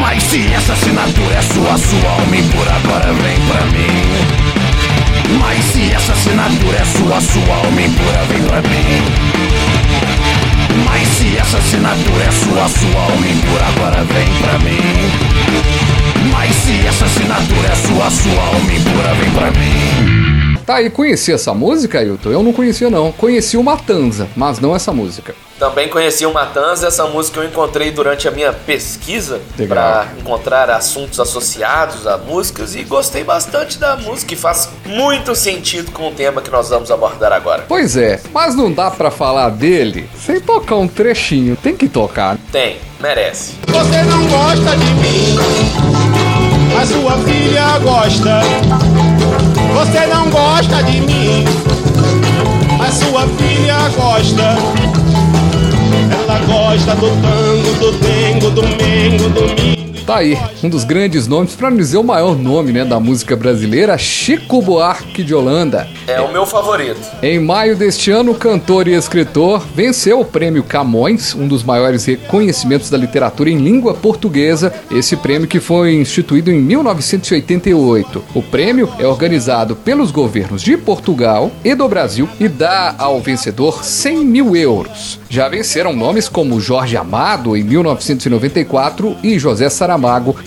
[0.00, 5.38] Mas se essa assinatura é sua, sua alma impura agora vem pra mim.
[5.40, 9.35] Mas se essa assinatura é sua, sua alma impura vem pra mim.
[11.26, 14.78] Se essa assinatura é sua, sua alma impura agora vem pra mim.
[16.30, 20.35] Mas se essa assinatura é sua, sua alma impura vem pra mim.
[20.64, 22.30] Tá aí, conhecia essa música, Ailton?
[22.30, 23.12] Eu não conhecia não.
[23.12, 25.34] Conheci o Matanza, mas não essa música.
[25.58, 31.18] Também conheci o Matanza, essa música eu encontrei durante a minha pesquisa para encontrar assuntos
[31.18, 36.42] associados a músicas e gostei bastante da música e faz muito sentido com o tema
[36.42, 37.64] que nós vamos abordar agora.
[37.66, 41.56] Pois é, mas não dá pra falar dele sem tocar um trechinho.
[41.56, 42.36] Tem que tocar.
[42.52, 43.54] Tem, merece.
[43.66, 45.36] Você não gosta de mim,
[46.74, 49.15] mas sua filha gosta.
[49.76, 51.44] Você não gosta de mim,
[52.78, 54.56] mas sua filha gosta.
[56.10, 59.55] Ela gosta do tango, do dengo, do mengo, do.
[60.06, 63.34] Tá aí, um dos grandes nomes, para não dizer o maior nome né, da música
[63.34, 65.88] brasileira, Chico Buarque de Holanda.
[66.06, 67.00] É o meu favorito.
[67.20, 72.04] Em maio deste ano, o cantor e escritor venceu o prêmio Camões, um dos maiores
[72.04, 78.22] reconhecimentos da literatura em língua portuguesa, esse prêmio que foi instituído em 1988.
[78.32, 83.82] O prêmio é organizado pelos governos de Portugal e do Brasil e dá ao vencedor
[83.82, 85.18] 100 mil euros.
[85.28, 89.95] Já venceram nomes como Jorge Amado em 1994 e José Saramago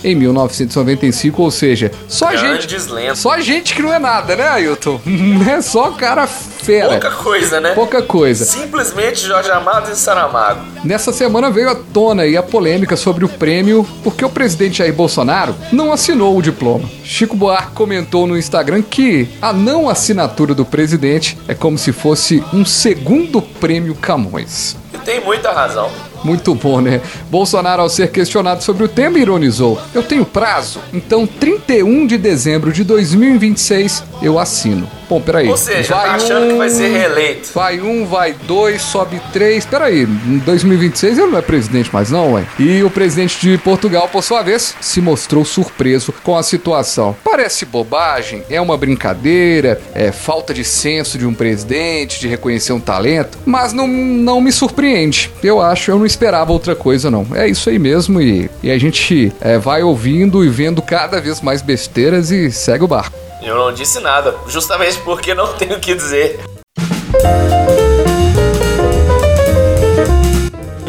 [0.04, 3.18] em 1995, ou seja, só gente, Grandes lendas.
[3.18, 5.00] só gente que não é nada, né, Ailton?
[5.30, 6.88] Não é só cara fera.
[6.90, 7.72] Pouca coisa, né?
[7.74, 8.44] Pouca coisa.
[8.44, 10.60] Simplesmente Jorge Amado e Saramago.
[10.84, 14.92] Nessa semana veio à tona aí a polêmica sobre o prêmio porque o presidente Jair
[14.94, 16.88] Bolsonaro não assinou o diploma.
[17.04, 22.42] Chico Buarque comentou no Instagram que a não assinatura do presidente é como se fosse
[22.52, 24.76] um segundo prêmio Camões.
[24.92, 25.90] E tem muita razão.
[26.24, 27.00] Muito bom, né?
[27.30, 32.72] Bolsonaro, ao ser questionado sobre o tema, ironizou: Eu tenho prazo, então 31 de dezembro
[32.72, 34.99] de 2026 eu assino.
[35.10, 35.48] Bom, peraí.
[35.48, 37.50] Ou seja, tá achando que vai ser reeleito.
[37.52, 39.66] Vai um, vai dois, sobe três.
[39.66, 42.44] Peraí, em 2026 ele não é presidente mais, não, ué.
[42.60, 47.16] E o presidente de Portugal, por sua vez, se mostrou surpreso com a situação.
[47.24, 52.78] Parece bobagem, é uma brincadeira, é falta de senso de um presidente, de reconhecer um
[52.78, 55.32] talento, mas não, não me surpreende.
[55.42, 57.26] Eu acho, eu não esperava outra coisa, não.
[57.34, 61.40] É isso aí mesmo, e, e a gente é, vai ouvindo e vendo cada vez
[61.40, 63.29] mais besteiras e segue o barco.
[63.42, 66.38] Eu não disse nada, justamente porque não tenho o que dizer.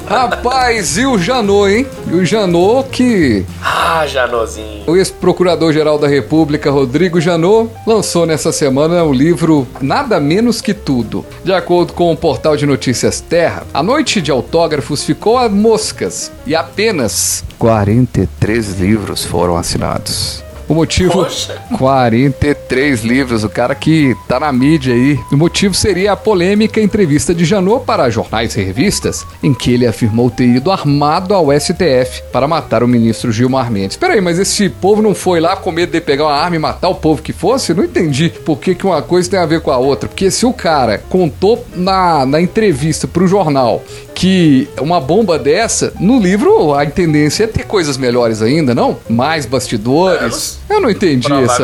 [0.07, 1.87] Rapaz, e o Janot, hein?
[2.07, 4.83] E o Janot que Ah, Janozinho.
[4.85, 11.25] o ex-procurador-geral da República, Rodrigo Janot, lançou nessa semana o livro Nada Menos Que Tudo.
[11.45, 16.29] De acordo com o portal de notícias Terra, a noite de autógrafos ficou a moscas
[16.45, 20.43] e apenas 43 livros foram assinados.
[20.71, 21.11] O motivo?
[21.11, 21.61] Poxa.
[21.77, 25.19] 43 livros, o cara que tá na mídia aí.
[25.29, 29.85] O motivo seria a polêmica entrevista de Janot para jornais e revistas, em que ele
[29.85, 33.97] afirmou ter ido armado ao STF para matar o ministro Gilmar Mendes.
[33.97, 36.87] Peraí, mas esse povo não foi lá com medo de pegar uma arma e matar
[36.87, 37.73] o povo que fosse?
[37.73, 40.07] Eu não entendi por que, que uma coisa tem a ver com a outra.
[40.07, 46.19] Porque se o cara contou na, na entrevista pro jornal que uma bomba dessa, no
[46.19, 48.97] livro a tendência é ter coisas melhores ainda, não?
[49.09, 50.59] Mais bastidores.
[50.69, 51.63] Eu não entendi essa.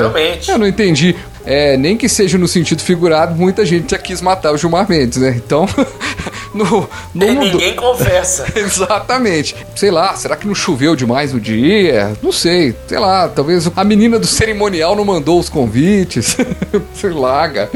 [0.52, 1.16] Eu não entendi.
[1.50, 5.18] É, nem que seja no sentido figurado, muita gente já quis matar o Gilmar Mendes,
[5.18, 5.34] né?
[5.38, 5.66] Então,
[6.54, 8.46] no, no E mundo- ninguém confessa.
[8.54, 9.56] Exatamente.
[9.76, 12.12] Sei lá, será que não choveu demais no dia?
[12.22, 12.76] Não sei.
[12.88, 16.36] Sei lá, talvez a menina do cerimonial não mandou os convites.
[16.94, 17.70] sei lá, cara.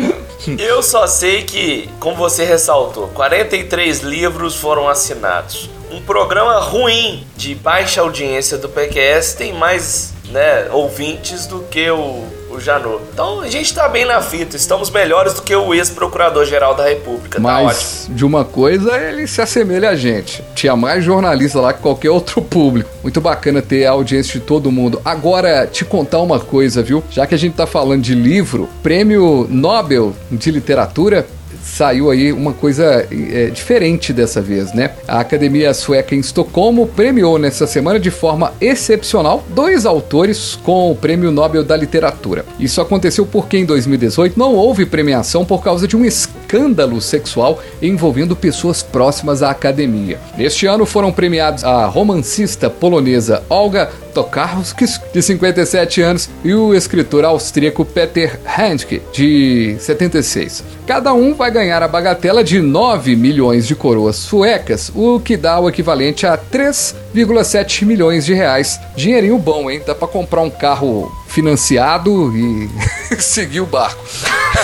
[0.57, 5.69] Eu só sei que, como você ressaltou, 43 livros foram assinados.
[5.91, 12.23] Um programa ruim de baixa audiência do PQS tem mais né, ouvintes do que o,
[12.51, 13.01] o Janot.
[13.13, 17.41] Então a gente tá bem na fita, estamos melhores do que o ex-procurador-geral da República.
[17.41, 17.65] Tá ótimo.
[17.65, 20.43] Mas de uma coisa ele se assemelha a gente.
[20.55, 22.89] Tinha mais jornalista lá que qualquer outro público.
[23.01, 25.01] Muito bacana ter a audiência de todo mundo.
[25.03, 27.03] Agora, te contar uma coisa, viu?
[27.09, 31.25] Já que a gente tá falando de livro, prêmio Nobel de Literatura
[31.63, 34.91] saiu aí uma coisa é, diferente dessa vez, né?
[35.07, 40.95] A Academia Sueca em Estocolmo premiou nessa semana de forma excepcional dois autores com o
[40.95, 42.45] Prêmio Nobel da Literatura.
[42.59, 48.35] Isso aconteceu porque em 2018 não houve premiação por causa de um escândalo sexual envolvendo
[48.35, 50.19] pessoas próximas à academia.
[50.37, 57.25] Neste ano foram premiados a romancista polonesa Olga Tokarskis, de 57 anos, e o escritor
[57.25, 60.63] austríaco Peter Handke, de 76.
[60.91, 65.57] Cada um vai ganhar a bagatela de 9 milhões de coroas suecas, o que dá
[65.57, 68.77] o equivalente a 3,7 milhões de reais.
[68.93, 69.81] Dinheirinho bom, hein?
[69.87, 72.69] Dá pra comprar um carro financiado e
[73.21, 74.03] seguir o barco.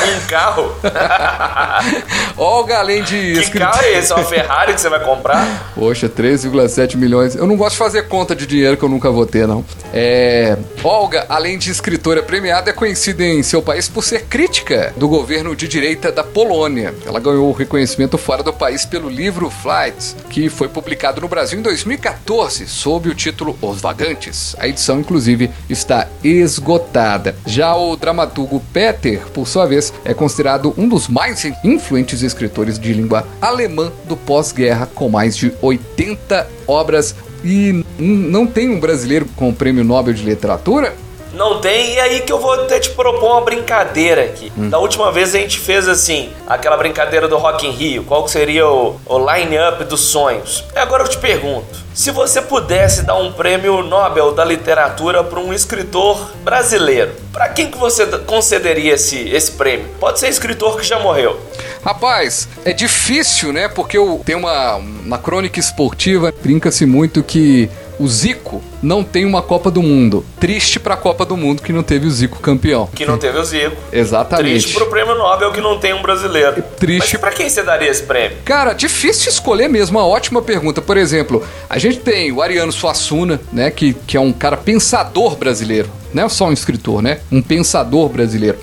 [0.05, 0.73] Um carro?
[2.37, 4.11] Olga, além de Que escritor- carro é esse?
[4.11, 5.71] É uma Ferrari que você vai comprar?
[5.75, 7.35] Poxa, 3,7 milhões.
[7.35, 9.63] Eu não gosto de fazer conta de dinheiro que eu nunca vou ter, não.
[9.93, 10.57] É...
[10.83, 15.55] Olga, além de escritora premiada, é conhecida em seu país por ser crítica do governo
[15.55, 16.93] de direita da Polônia.
[17.05, 21.59] Ela ganhou o reconhecimento fora do país pelo livro Flights, que foi publicado no Brasil
[21.59, 24.55] em 2014, sob o título Os Vagantes.
[24.59, 27.35] A edição, inclusive, está esgotada.
[27.45, 32.93] Já o dramaturgo Peter, por sua vez, é considerado um dos mais influentes escritores de
[32.93, 37.15] língua alemã do pós-guerra, com mais de 80 obras.
[37.43, 40.95] E não tem um brasileiro com o prêmio Nobel de Literatura?
[41.37, 44.51] Não tem, e aí que eu vou até te propor uma brincadeira aqui.
[44.57, 44.69] Hum.
[44.69, 48.67] Da última vez a gente fez assim, aquela brincadeira do Rock in Rio, qual seria
[48.67, 50.63] o, o line-up dos sonhos.
[50.75, 55.39] E agora eu te pergunto, se você pudesse dar um prêmio Nobel da literatura para
[55.39, 59.85] um escritor brasileiro, para quem que você concederia esse, esse prêmio?
[59.99, 61.39] Pode ser escritor que já morreu.
[61.85, 63.67] Rapaz, é difícil, né?
[63.67, 69.41] Porque eu tenho uma na crônica esportiva brinca-se muito que o Zico não tem uma
[69.41, 70.25] Copa do Mundo.
[70.39, 72.87] Triste pra Copa do Mundo que não teve o Zico campeão.
[72.93, 73.75] Que não teve o Zico.
[73.91, 74.51] Exatamente.
[74.51, 76.61] Triste pro prêmio Nobel que não tem um brasileiro.
[76.79, 77.13] Triste.
[77.13, 78.37] Mas pra quem você daria esse prêmio?
[78.45, 80.81] Cara, difícil escolher mesmo, uma ótima pergunta.
[80.81, 85.35] Por exemplo, a gente tem o Ariano Suassuna, né, que, que é um cara pensador
[85.35, 87.19] brasileiro, não é só um escritor, né?
[87.31, 88.57] Um pensador brasileiro.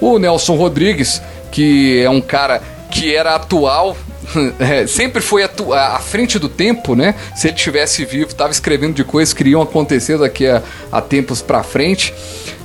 [0.00, 3.96] O Nelson Rodrigues, que é um cara que era atual,
[4.58, 7.14] é, sempre foi à frente do tempo, né?
[7.34, 11.40] Se ele tivesse vivo, tava escrevendo de coisas que iriam acontecer daqui a, a tempos
[11.42, 12.14] pra frente.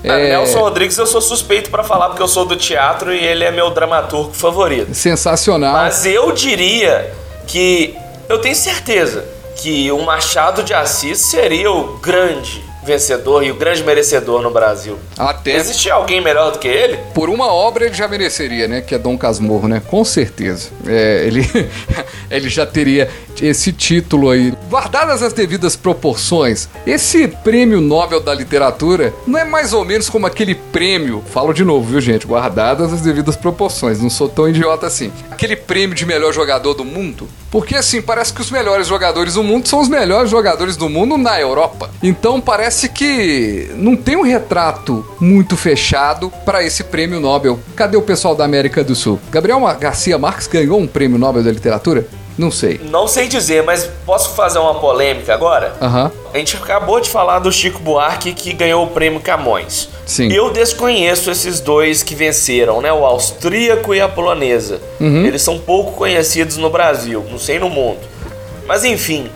[0.03, 3.23] Ah, É, Nelson Rodrigues eu sou suspeito pra falar porque eu sou do teatro e
[3.23, 4.93] ele é meu dramaturgo favorito.
[4.93, 5.73] sensacional.
[5.73, 7.13] Mas eu diria
[7.47, 7.95] que
[8.27, 13.83] eu tenho certeza que o Machado de Assis seria o grande vencedor e o grande
[13.83, 14.97] merecedor no Brasil.
[15.17, 16.97] Até Existe alguém melhor do que ele?
[17.13, 18.81] Por uma obra ele já mereceria, né?
[18.81, 19.81] Que é Dom Casmurro, né?
[19.87, 20.69] Com certeza.
[20.85, 21.47] É, ele,
[22.29, 23.09] ele já teria
[23.41, 24.53] esse título aí.
[24.69, 30.27] Guardadas as devidas proporções, esse prêmio Nobel da Literatura não é mais ou menos como
[30.27, 31.23] aquele prêmio.
[31.31, 32.27] Falo de novo, viu, gente?
[32.27, 33.99] Guardadas as devidas proporções.
[33.99, 35.11] Não sou tão idiota assim.
[35.31, 37.27] Aquele prêmio de melhor jogador do mundo.
[37.53, 41.19] Porque assim, parece que os melhores jogadores do mundo são os melhores jogadores do mundo
[41.19, 41.91] na Europa.
[42.01, 47.59] Então parece que não tem um retrato muito fechado para esse prêmio Nobel.
[47.75, 49.19] Cadê o pessoal da América do Sul?
[49.29, 52.07] Gabriel Garcia Marques ganhou um prêmio Nobel da literatura?
[52.37, 52.79] Não sei.
[52.89, 55.75] Não sei dizer, mas posso fazer uma polêmica agora?
[55.81, 56.11] Aham.
[56.33, 59.89] A gente acabou de falar do Chico Buarque que ganhou o prêmio Camões.
[60.05, 60.31] Sim.
[60.31, 62.91] Eu desconheço esses dois que venceram, né?
[62.91, 64.81] O austríaco e a polonesa.
[64.99, 65.25] Uhum.
[65.25, 67.99] Eles são pouco conhecidos no Brasil, não sei no mundo.
[68.65, 69.29] Mas enfim,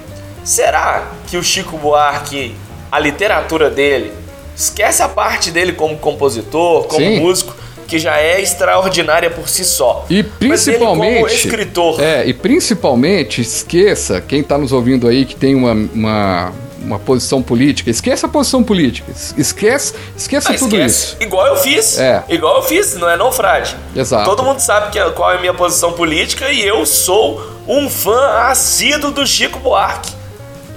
[0.43, 2.56] será que o Chico Buarque,
[2.91, 4.12] a literatura dele,
[4.56, 7.20] esquece a parte dele como compositor, como Sim.
[7.20, 7.56] músico,
[7.88, 10.05] que já é extraordinária por si só.
[10.09, 11.33] E Mas ele como principalmente.
[11.35, 12.01] escritor.
[12.01, 15.71] É, e principalmente, esqueça, quem tá nos ouvindo aí que tem uma.
[15.71, 21.05] uma uma posição política, esqueça a posição política, es- esquece, esqueça Ah, tudo esquece.
[21.07, 21.17] isso.
[21.19, 21.97] Igual eu fiz.
[21.99, 22.23] É.
[22.29, 23.75] Igual eu fiz, não é não, Frade?
[23.93, 24.23] Exato.
[24.23, 28.27] Todo mundo sabe que, qual é a minha posição política e eu sou um fã
[28.47, 30.13] assíduo do Chico Buarque.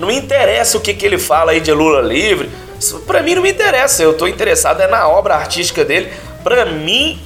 [0.01, 2.51] Não me interessa o que, que ele fala aí de Lula livre.
[2.81, 4.03] Isso pra mim não me interessa.
[4.03, 6.11] Eu tô interessado é na obra artística dele.
[6.43, 7.19] Pra mim,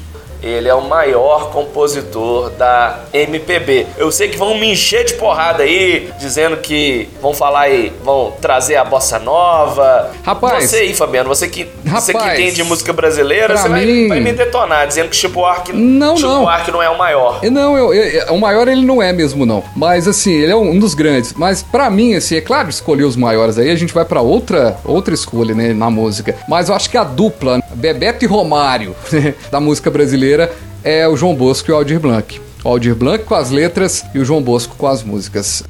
[0.43, 3.87] ele é o maior compositor da MPB.
[3.97, 8.35] Eu sei que vão me encher de porrada aí, dizendo que vão falar aí, vão
[8.43, 10.11] trazer a bossa nova.
[10.23, 10.69] Rapaz.
[10.69, 14.21] Você aí, Fabiano, você que, você que Rapaz, entende música brasileira, você vai, mim- vai
[14.21, 16.43] me detonar, dizendo que Chico Buarque, Não, Chico não.
[16.43, 17.41] Buarque não é o maior.
[17.51, 19.65] Não, eu, eu- o maior ele não é mesmo, não.
[19.75, 21.33] Mas assim, ele é um dos grandes.
[21.33, 24.77] Mas pra mim, assim, é claro escolher os maiores aí, a gente vai pra outra,
[24.85, 26.37] outra escolha, né, na música.
[26.47, 28.95] Mas eu acho que a dupla, Bebeto e Romário,
[29.51, 30.53] da música brasileira,
[30.83, 32.41] é o João Bosco e o Aldir Blanc.
[32.65, 35.63] O Aldir Blanc com as letras e o João Bosco com as músicas.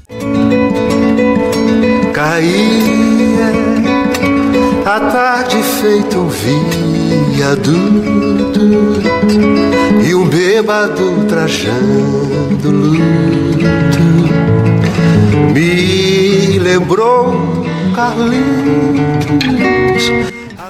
[2.13, 3.53] Caía
[4.85, 6.29] a tarde feito um
[7.33, 8.61] viaduto
[10.07, 14.05] e um bêbado trajando luto
[15.55, 18.45] me lembrou Carlinhos.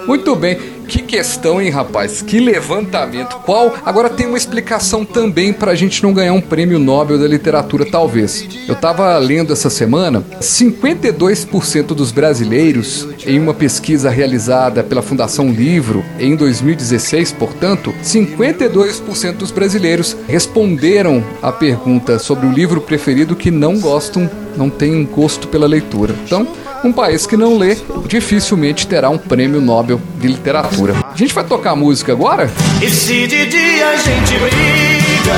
[0.06, 2.22] Muito bem, que questão, hein, rapaz?
[2.22, 3.36] Que levantamento.
[3.44, 3.74] Qual?
[3.84, 8.46] Agora tem uma explicação também pra gente não ganhar um prêmio Nobel da literatura, talvez.
[8.68, 16.04] Eu tava lendo essa semana, 52% dos brasileiros, em uma pesquisa realizada pela Fundação Livro
[16.18, 23.78] em 2016, portanto, 52% dos brasileiros responderam a pergunta sobre o livro preferido que não
[23.78, 26.14] gostam, não têm gosto pela leitura.
[26.24, 26.46] Então,
[26.84, 27.76] um país que não lê
[28.06, 30.94] dificilmente terá um prêmio Nobel de literatura.
[31.12, 32.50] A gente vai tocar música agora?
[32.82, 35.34] E se de dia a gente briga,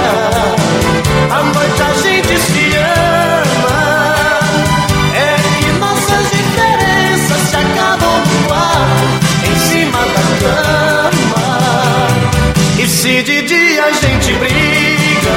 [1.31, 4.17] à noite a gente se ama.
[5.15, 9.07] É que nossas diferenças se acabam no quarto,
[9.47, 11.47] em cima da cama.
[12.83, 15.37] E se de dia a gente briga,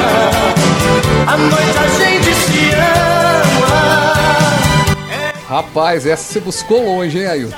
[1.27, 2.88] à noite a gente se ama.
[5.49, 7.57] Rapaz, essa você buscou longe, hein, Ailton?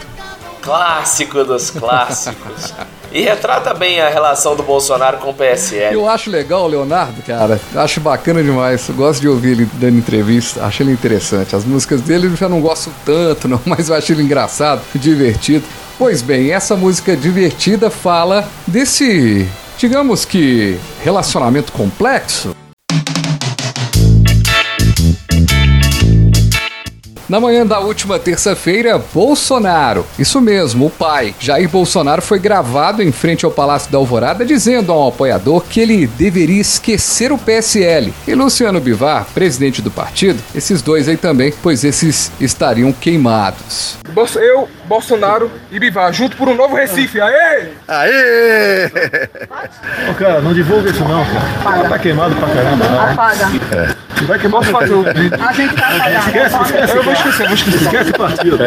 [0.61, 2.73] Clássico dos clássicos.
[3.11, 5.93] e retrata bem a relação do Bolsonaro com o PSL.
[5.93, 7.59] Eu acho legal o Leonardo, cara.
[7.75, 8.87] Acho bacana demais.
[8.87, 10.63] Eu gosto de ouvir ele dando entrevista.
[10.63, 11.53] Acho ele interessante.
[11.53, 15.65] As músicas dele eu já não gosto tanto, não, mas eu acho ele engraçado, divertido.
[15.97, 22.55] Pois bem, essa música divertida fala desse, digamos que, relacionamento complexo.
[27.31, 33.09] Na manhã da última terça-feira, Bolsonaro, isso mesmo, o pai, Jair Bolsonaro, foi gravado em
[33.09, 38.13] frente ao Palácio da Alvorada dizendo a um apoiador que ele deveria esquecer o PSL.
[38.27, 43.95] E Luciano Bivar, presidente do partido, esses dois aí também, pois esses estariam queimados.
[44.35, 47.19] Eu, Bolsonaro e Bivar, junto por um novo Recife.
[47.21, 47.69] Aê!
[47.87, 48.85] Aê!
[50.09, 51.25] Ô, cara, não divulga isso não,
[51.63, 51.89] cara.
[51.89, 52.85] Tá queimado pra caramba.
[52.85, 53.11] Não.
[53.11, 53.45] Apaga.
[53.71, 54.11] É.
[54.25, 55.03] Vai queimar Posso fazer o
[55.47, 56.27] A gente tá apagando.
[56.27, 56.97] Esquece, esquece.
[56.97, 57.81] Eu vou esquecer, vou esquecer.
[57.81, 58.57] Esquece o partido.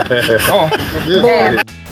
[0.50, 0.68] Ó,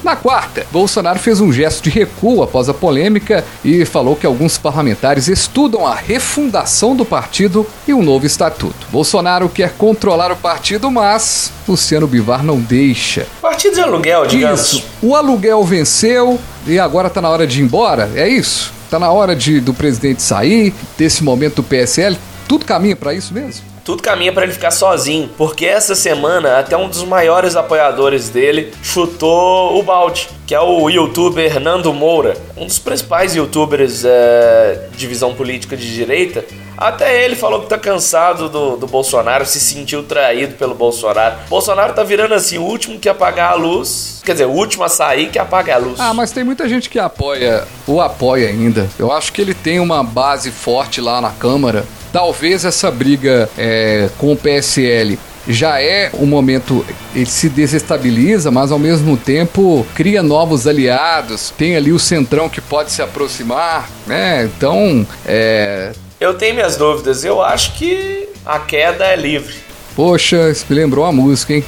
[0.03, 4.59] Na quarta, Bolsonaro fez um gesto de recuo após a polêmica e falou que alguns
[4.59, 8.89] parlamentares estudam a refundação do partido e um novo estatuto.
[8.91, 13.29] Bolsonaro quer controlar o partido, mas Luciano Bivar não deixa.
[13.41, 14.61] Partido de aluguel, digamos.
[14.61, 14.85] Isso.
[15.01, 16.37] O aluguel venceu
[16.67, 18.11] e agora tá na hora de ir embora?
[18.17, 18.73] É isso?
[18.91, 22.19] Tá na hora de, do presidente sair, desse momento do PSL?
[22.49, 23.72] Tudo caminha pra isso mesmo?
[23.85, 28.73] Tudo caminha pra ele ficar sozinho, porque essa semana até um dos maiores apoiadores dele
[28.83, 35.07] chutou o balde, que é o youtuber Nando Moura, um dos principais youtubers é, de
[35.07, 36.45] visão política de direita.
[36.77, 41.37] Até ele falou que tá cansado do, do Bolsonaro, se sentiu traído pelo Bolsonaro.
[41.49, 44.91] Bolsonaro tá virando assim, o último que apagar a luz, quer dizer, o último a
[44.91, 45.99] sair que apaga a luz.
[45.99, 48.91] Ah, mas tem muita gente que apoia, o apoia ainda.
[48.99, 51.87] Eu acho que ele tem uma base forte lá na Câmara.
[52.13, 55.19] Talvez essa briga é, com o PSL
[55.49, 56.85] já é um momento,
[57.15, 61.53] ele se desestabiliza, mas ao mesmo tempo cria novos aliados.
[61.57, 64.45] Tem ali o Centrão que pode se aproximar, né?
[64.45, 65.93] Então, é.
[66.21, 69.57] Eu tenho minhas dúvidas, eu acho que a queda é livre.
[69.95, 71.65] Poxa, isso me lembrou uma música, hein?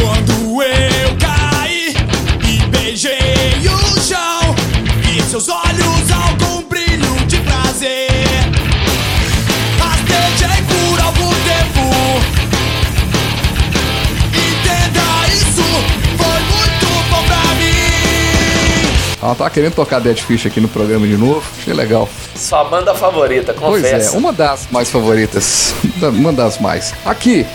[0.00, 0.33] Quando
[19.24, 21.42] Ela tá querendo tocar Dead Fish aqui no programa de novo.
[21.58, 22.06] Achei legal.
[22.36, 24.14] Sua banda favorita, Pois confessa.
[24.14, 25.74] é, uma das mais favoritas.
[26.02, 26.92] Uma das mais.
[27.06, 27.46] Aqui.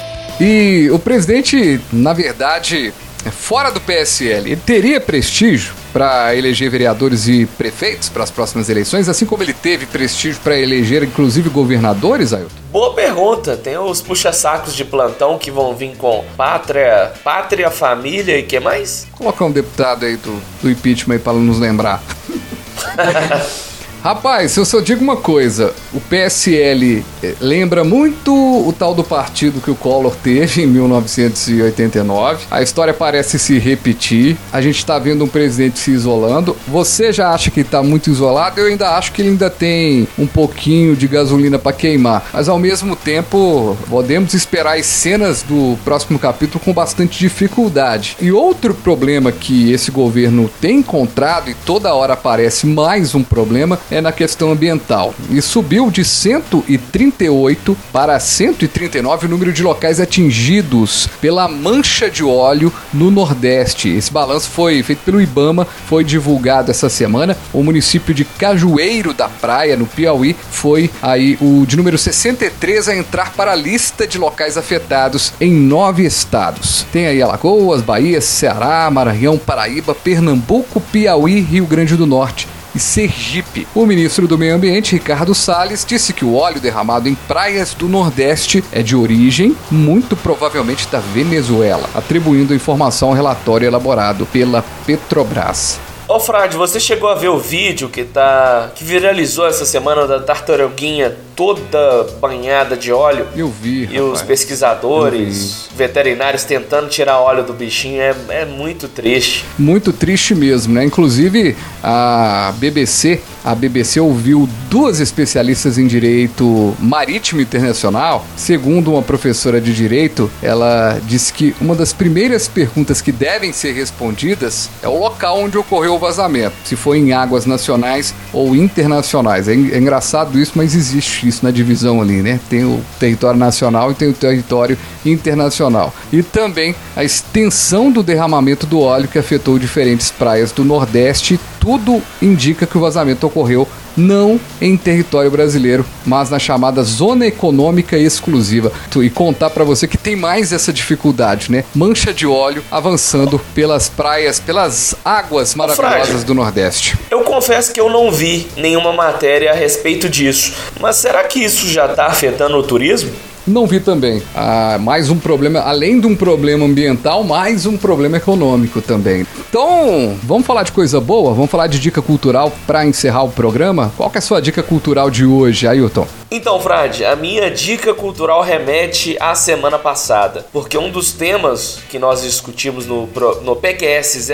[0.41, 2.91] E o presidente, na verdade,
[3.31, 9.09] fora do PSL, ele teria prestígio para eleger vereadores e prefeitos para as próximas eleições,
[9.09, 12.49] assim como ele teve prestígio para eleger inclusive governadores, Ailton?
[12.71, 13.57] Boa pergunta.
[13.57, 19.07] Tem os puxa-sacos de plantão que vão vir com pátria, pátria, família e que mais?
[19.11, 22.01] Colocar um deputado aí do, do impeachment aí para nos lembrar.
[24.01, 29.59] Rapaz, eu só digo uma coisa: o PSL eh, lembra muito o tal do partido
[29.59, 32.45] que o Collor teve em 1989.
[32.49, 34.37] A história parece se repetir.
[34.53, 36.55] A gente tá vendo um presidente se isolando.
[36.65, 38.61] Você já acha que tá muito isolado?
[38.61, 42.29] Eu ainda acho que ele ainda tem um pouquinho de gasolina para queimar.
[42.31, 48.15] Mas ao mesmo tempo, podemos esperar as cenas do próximo capítulo com bastante dificuldade.
[48.21, 53.77] E outro problema que esse governo tem encontrado e toda hora aparece mais um problema
[53.91, 55.13] é na questão ambiental.
[55.29, 62.71] E subiu de 138 para 139 o número de locais atingidos pela mancha de óleo
[62.93, 63.89] no Nordeste.
[63.89, 67.37] Esse balanço foi feito pelo Ibama, foi divulgado essa semana.
[67.53, 72.95] O município de Cajueiro da Praia, no Piauí, foi aí o de número 63 a
[72.95, 76.85] entrar para a lista de locais afetados em nove estados.
[76.91, 82.47] Tem aí Alagoas, Bahia, Ceará, Maranhão, Paraíba, Pernambuco, Piauí, Rio Grande do Norte
[82.79, 83.67] e Sergipe.
[83.75, 87.89] O ministro do Meio Ambiente, Ricardo Salles, disse que o óleo derramado em praias do
[87.89, 94.63] Nordeste é de origem, muito provavelmente da Venezuela, atribuindo a informação ao relatório elaborado pela
[94.85, 95.77] Petrobras.
[96.07, 98.71] Ô Frade, você chegou a ver o vídeo que tá.
[98.73, 103.25] que viralizou essa semana da tartaruguinha toda banhada de óleo?
[103.33, 103.87] Eu vi.
[103.89, 109.45] E os pesquisadores, veterinários tentando tirar óleo do bichinho é, é muito triste.
[109.57, 110.83] Muito triste mesmo, né?
[110.83, 118.25] Inclusive a BBC, a BBC ouviu duas especialistas em direito marítimo internacional.
[118.35, 123.71] Segundo uma professora de direito, ela disse que uma das primeiras perguntas que devem ser
[123.71, 129.47] respondidas é o local onde ocorreu o vazamento, se foi em águas nacionais ou internacionais.
[129.47, 132.39] É, é engraçado isso, mas existe difícil na divisão ali, né?
[132.49, 135.93] Tem o território nacional e tem o território internacional.
[136.11, 141.39] E também a extensão do derramamento do óleo que afetou diferentes praias do Nordeste.
[141.59, 143.67] Tudo indica que o vazamento ocorreu
[143.99, 148.71] não em território brasileiro, mas na chamada zona econômica exclusiva.
[149.01, 151.63] E contar para você que tem mais essa dificuldade, né?
[151.73, 156.97] Mancha de óleo avançando pelas praias, pelas águas maravilhosas do Nordeste.
[157.09, 161.67] Eu confesso que eu não vi nenhuma matéria a respeito disso, mas será que isso
[161.67, 163.11] já está afetando o turismo?
[163.49, 164.21] Não vi também.
[164.35, 169.25] Ah, mais um problema, além de um problema ambiental, mais um problema econômico também.
[169.49, 171.33] Então, vamos falar de coisa boa?
[171.33, 173.91] Vamos falar de dica cultural para encerrar o programa?
[173.97, 176.18] Qual é a sua dica cultural de hoje, Ailton?
[176.31, 181.97] Então, Frade, a minha dica cultural remete à semana passada, porque um dos temas que
[181.97, 183.09] nós discutimos no,
[183.41, 184.29] no PQS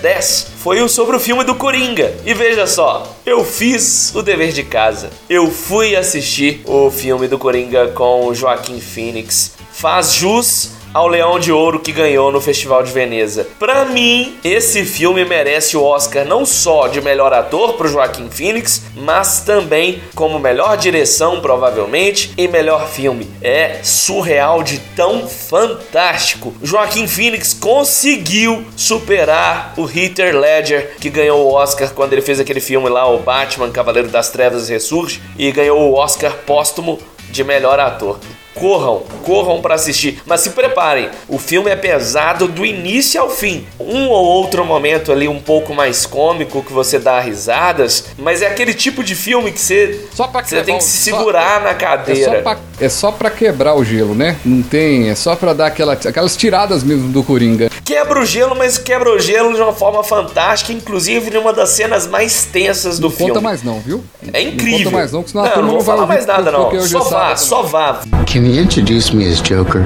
[0.00, 2.14] 0010 foi o sobre o filme do Coringa.
[2.24, 5.10] E veja só, eu fiz o dever de casa.
[5.28, 9.56] Eu fui assistir o filme do Coringa com o Joaquim Phoenix.
[9.70, 13.46] Faz jus ao Leão de Ouro que ganhou no Festival de Veneza.
[13.58, 18.80] Pra mim, esse filme merece o Oscar não só de melhor ator pro Joaquim Phoenix,
[18.96, 23.30] mas também como melhor direção, provavelmente, e melhor filme.
[23.42, 26.54] É surreal de tão fantástico.
[26.62, 32.60] Joaquim Phoenix conseguiu superar o Heath Ledger, que ganhou o Oscar quando ele fez aquele
[32.60, 37.78] filme lá, o Batman, Cavaleiro das Trevas Ressurge, e ganhou o Oscar póstumo de melhor
[37.78, 38.18] ator.
[38.58, 41.08] Corram, corram pra assistir, mas se preparem.
[41.28, 43.66] O filme é pesado do início ao fim.
[43.78, 48.46] Um ou outro momento ali um pouco mais cômico que você dá risadas, mas é
[48.46, 52.36] aquele tipo de filme que você você tem que se segurar na É cadeira.
[52.36, 54.36] só, pra, é só pra quebrar o gelo, né?
[54.44, 55.10] Não tem.
[55.10, 57.70] É só pra dar aquela, aquelas tiradas mesmo do Coringa.
[57.84, 62.06] Quebra o gelo, mas quebra o gelo de uma forma fantástica, inclusive numa das cenas
[62.06, 63.32] mais tensas do Não filme.
[63.32, 64.02] conta mais não, viu?
[64.32, 64.78] É incrível.
[64.78, 66.26] Não conta mais não, que senão a não, turma não não vou vai falar mais
[66.26, 66.86] nada porque não.
[66.86, 68.00] Só é vá, só vá.
[68.32, 69.82] Can you introduced me as Joker?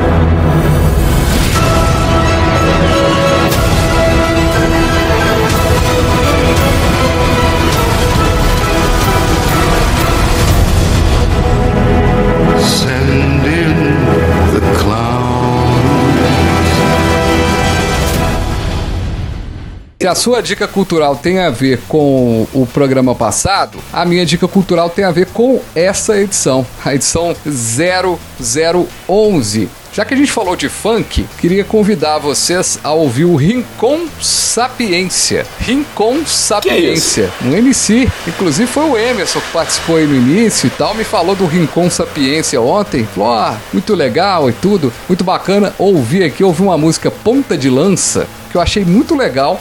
[20.01, 24.49] Se a sua dica cultural tem a ver com o programa passado, a minha dica
[24.49, 29.69] cultural tem a ver com essa edição, a edição 0011.
[29.93, 35.47] Já que a gente falou de funk, queria convidar vocês a ouvir o Rincon Sapiência.
[35.59, 38.09] Rincon Sapiência, um MC.
[38.27, 41.91] Inclusive foi o Emerson que participou aí no início e tal, me falou do Rincon
[41.91, 43.05] Sapiência ontem.
[43.05, 45.75] Falou, ah, muito legal e tudo, muito bacana.
[45.79, 49.61] Ouvi aqui, ouvi uma música Ponta de Lança, que eu achei muito legal.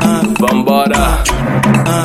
[0.39, 1.23] Vambora.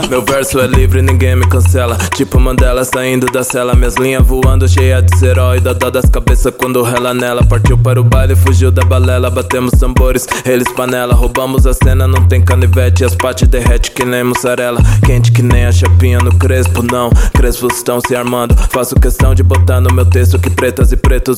[0.09, 1.97] Meu verso é livre, ninguém me cancela.
[2.15, 5.61] Tipo Mandela saindo da cela, minhas linhas voando, cheia de herói.
[5.61, 7.45] Dodó das cabeças quando rela nela.
[7.45, 9.31] Partiu para o baile, fugiu da balela.
[9.31, 11.15] Batemos tambores, eles panela.
[11.15, 13.05] Roubamos a cena, não tem canivete.
[13.05, 14.81] As pates derrete que nem mussarela.
[15.05, 17.11] Quente que nem a chapinha no crespo, não.
[17.35, 18.57] Crespos estão se armando.
[18.71, 21.37] Faço questão de botar no meu texto que pretas e pretos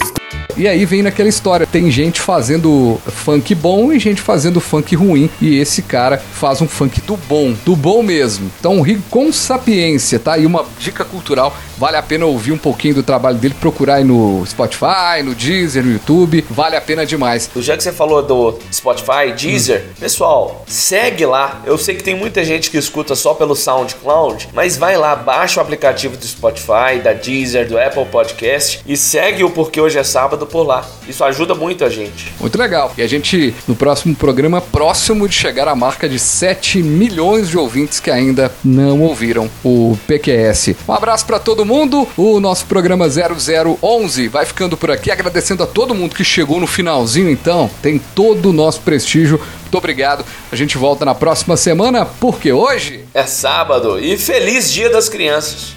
[0.56, 5.30] E aí vem naquela história, tem gente fazendo funk bom e gente fazendo funk ruim,
[5.40, 8.50] e esse cara faz um funk do bom, do bom mesmo.
[8.59, 10.38] Então, ri com sapiência, tá?
[10.38, 14.04] E uma dica cultural, vale a pena ouvir um pouquinho do trabalho dele, procurar aí
[14.04, 17.50] no Spotify, no Deezer, no YouTube, vale a pena demais.
[17.56, 21.62] Já que você falou do Spotify, Deezer, pessoal, segue lá.
[21.64, 25.61] Eu sei que tem muita gente que escuta só pelo SoundCloud, mas vai lá, baixa
[25.61, 30.04] o aplicativo do Spotify, da Deezer, do Apple Podcast e segue o Porque Hoje é
[30.04, 30.86] Sábado por lá.
[31.09, 32.32] Isso ajuda muito a gente.
[32.40, 32.92] Muito legal.
[32.96, 36.18] E a gente, no próximo programa, próximo de chegar à marca de
[36.49, 40.76] 7 milhões de ouvintes que ainda não ouviram o PQS.
[40.88, 42.09] Um abraço para todo mundo.
[42.16, 46.66] O nosso programa 0011 vai ficando por aqui, agradecendo a todo mundo que chegou no
[46.66, 47.70] finalzinho, então.
[47.82, 49.38] Tem todo o nosso prestígio.
[49.61, 50.24] Muito obrigado.
[50.51, 55.74] A gente volta na próxima semana, porque hoje É sábado e feliz Dia das Crianças.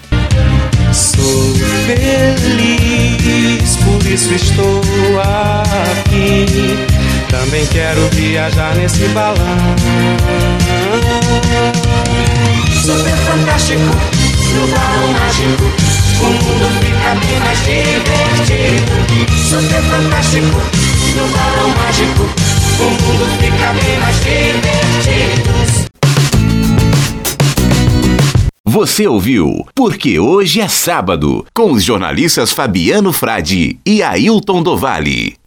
[0.90, 1.54] Sou
[1.86, 4.80] feliz, por isso estou
[5.20, 6.46] aqui.
[7.30, 9.36] Também quero viajar nesse balão.
[12.82, 14.66] Super fantástico, no
[15.12, 15.64] mágico,
[16.20, 18.90] o mundo fica bem mais divertido.
[19.48, 20.60] Super fantástico,
[21.14, 21.24] no
[21.78, 22.24] mágico,
[22.80, 25.52] o mundo fica bem mais divertido.
[28.64, 35.41] Você ouviu Porque Hoje é Sábado, com os jornalistas Fabiano Frade e Ailton Dovale.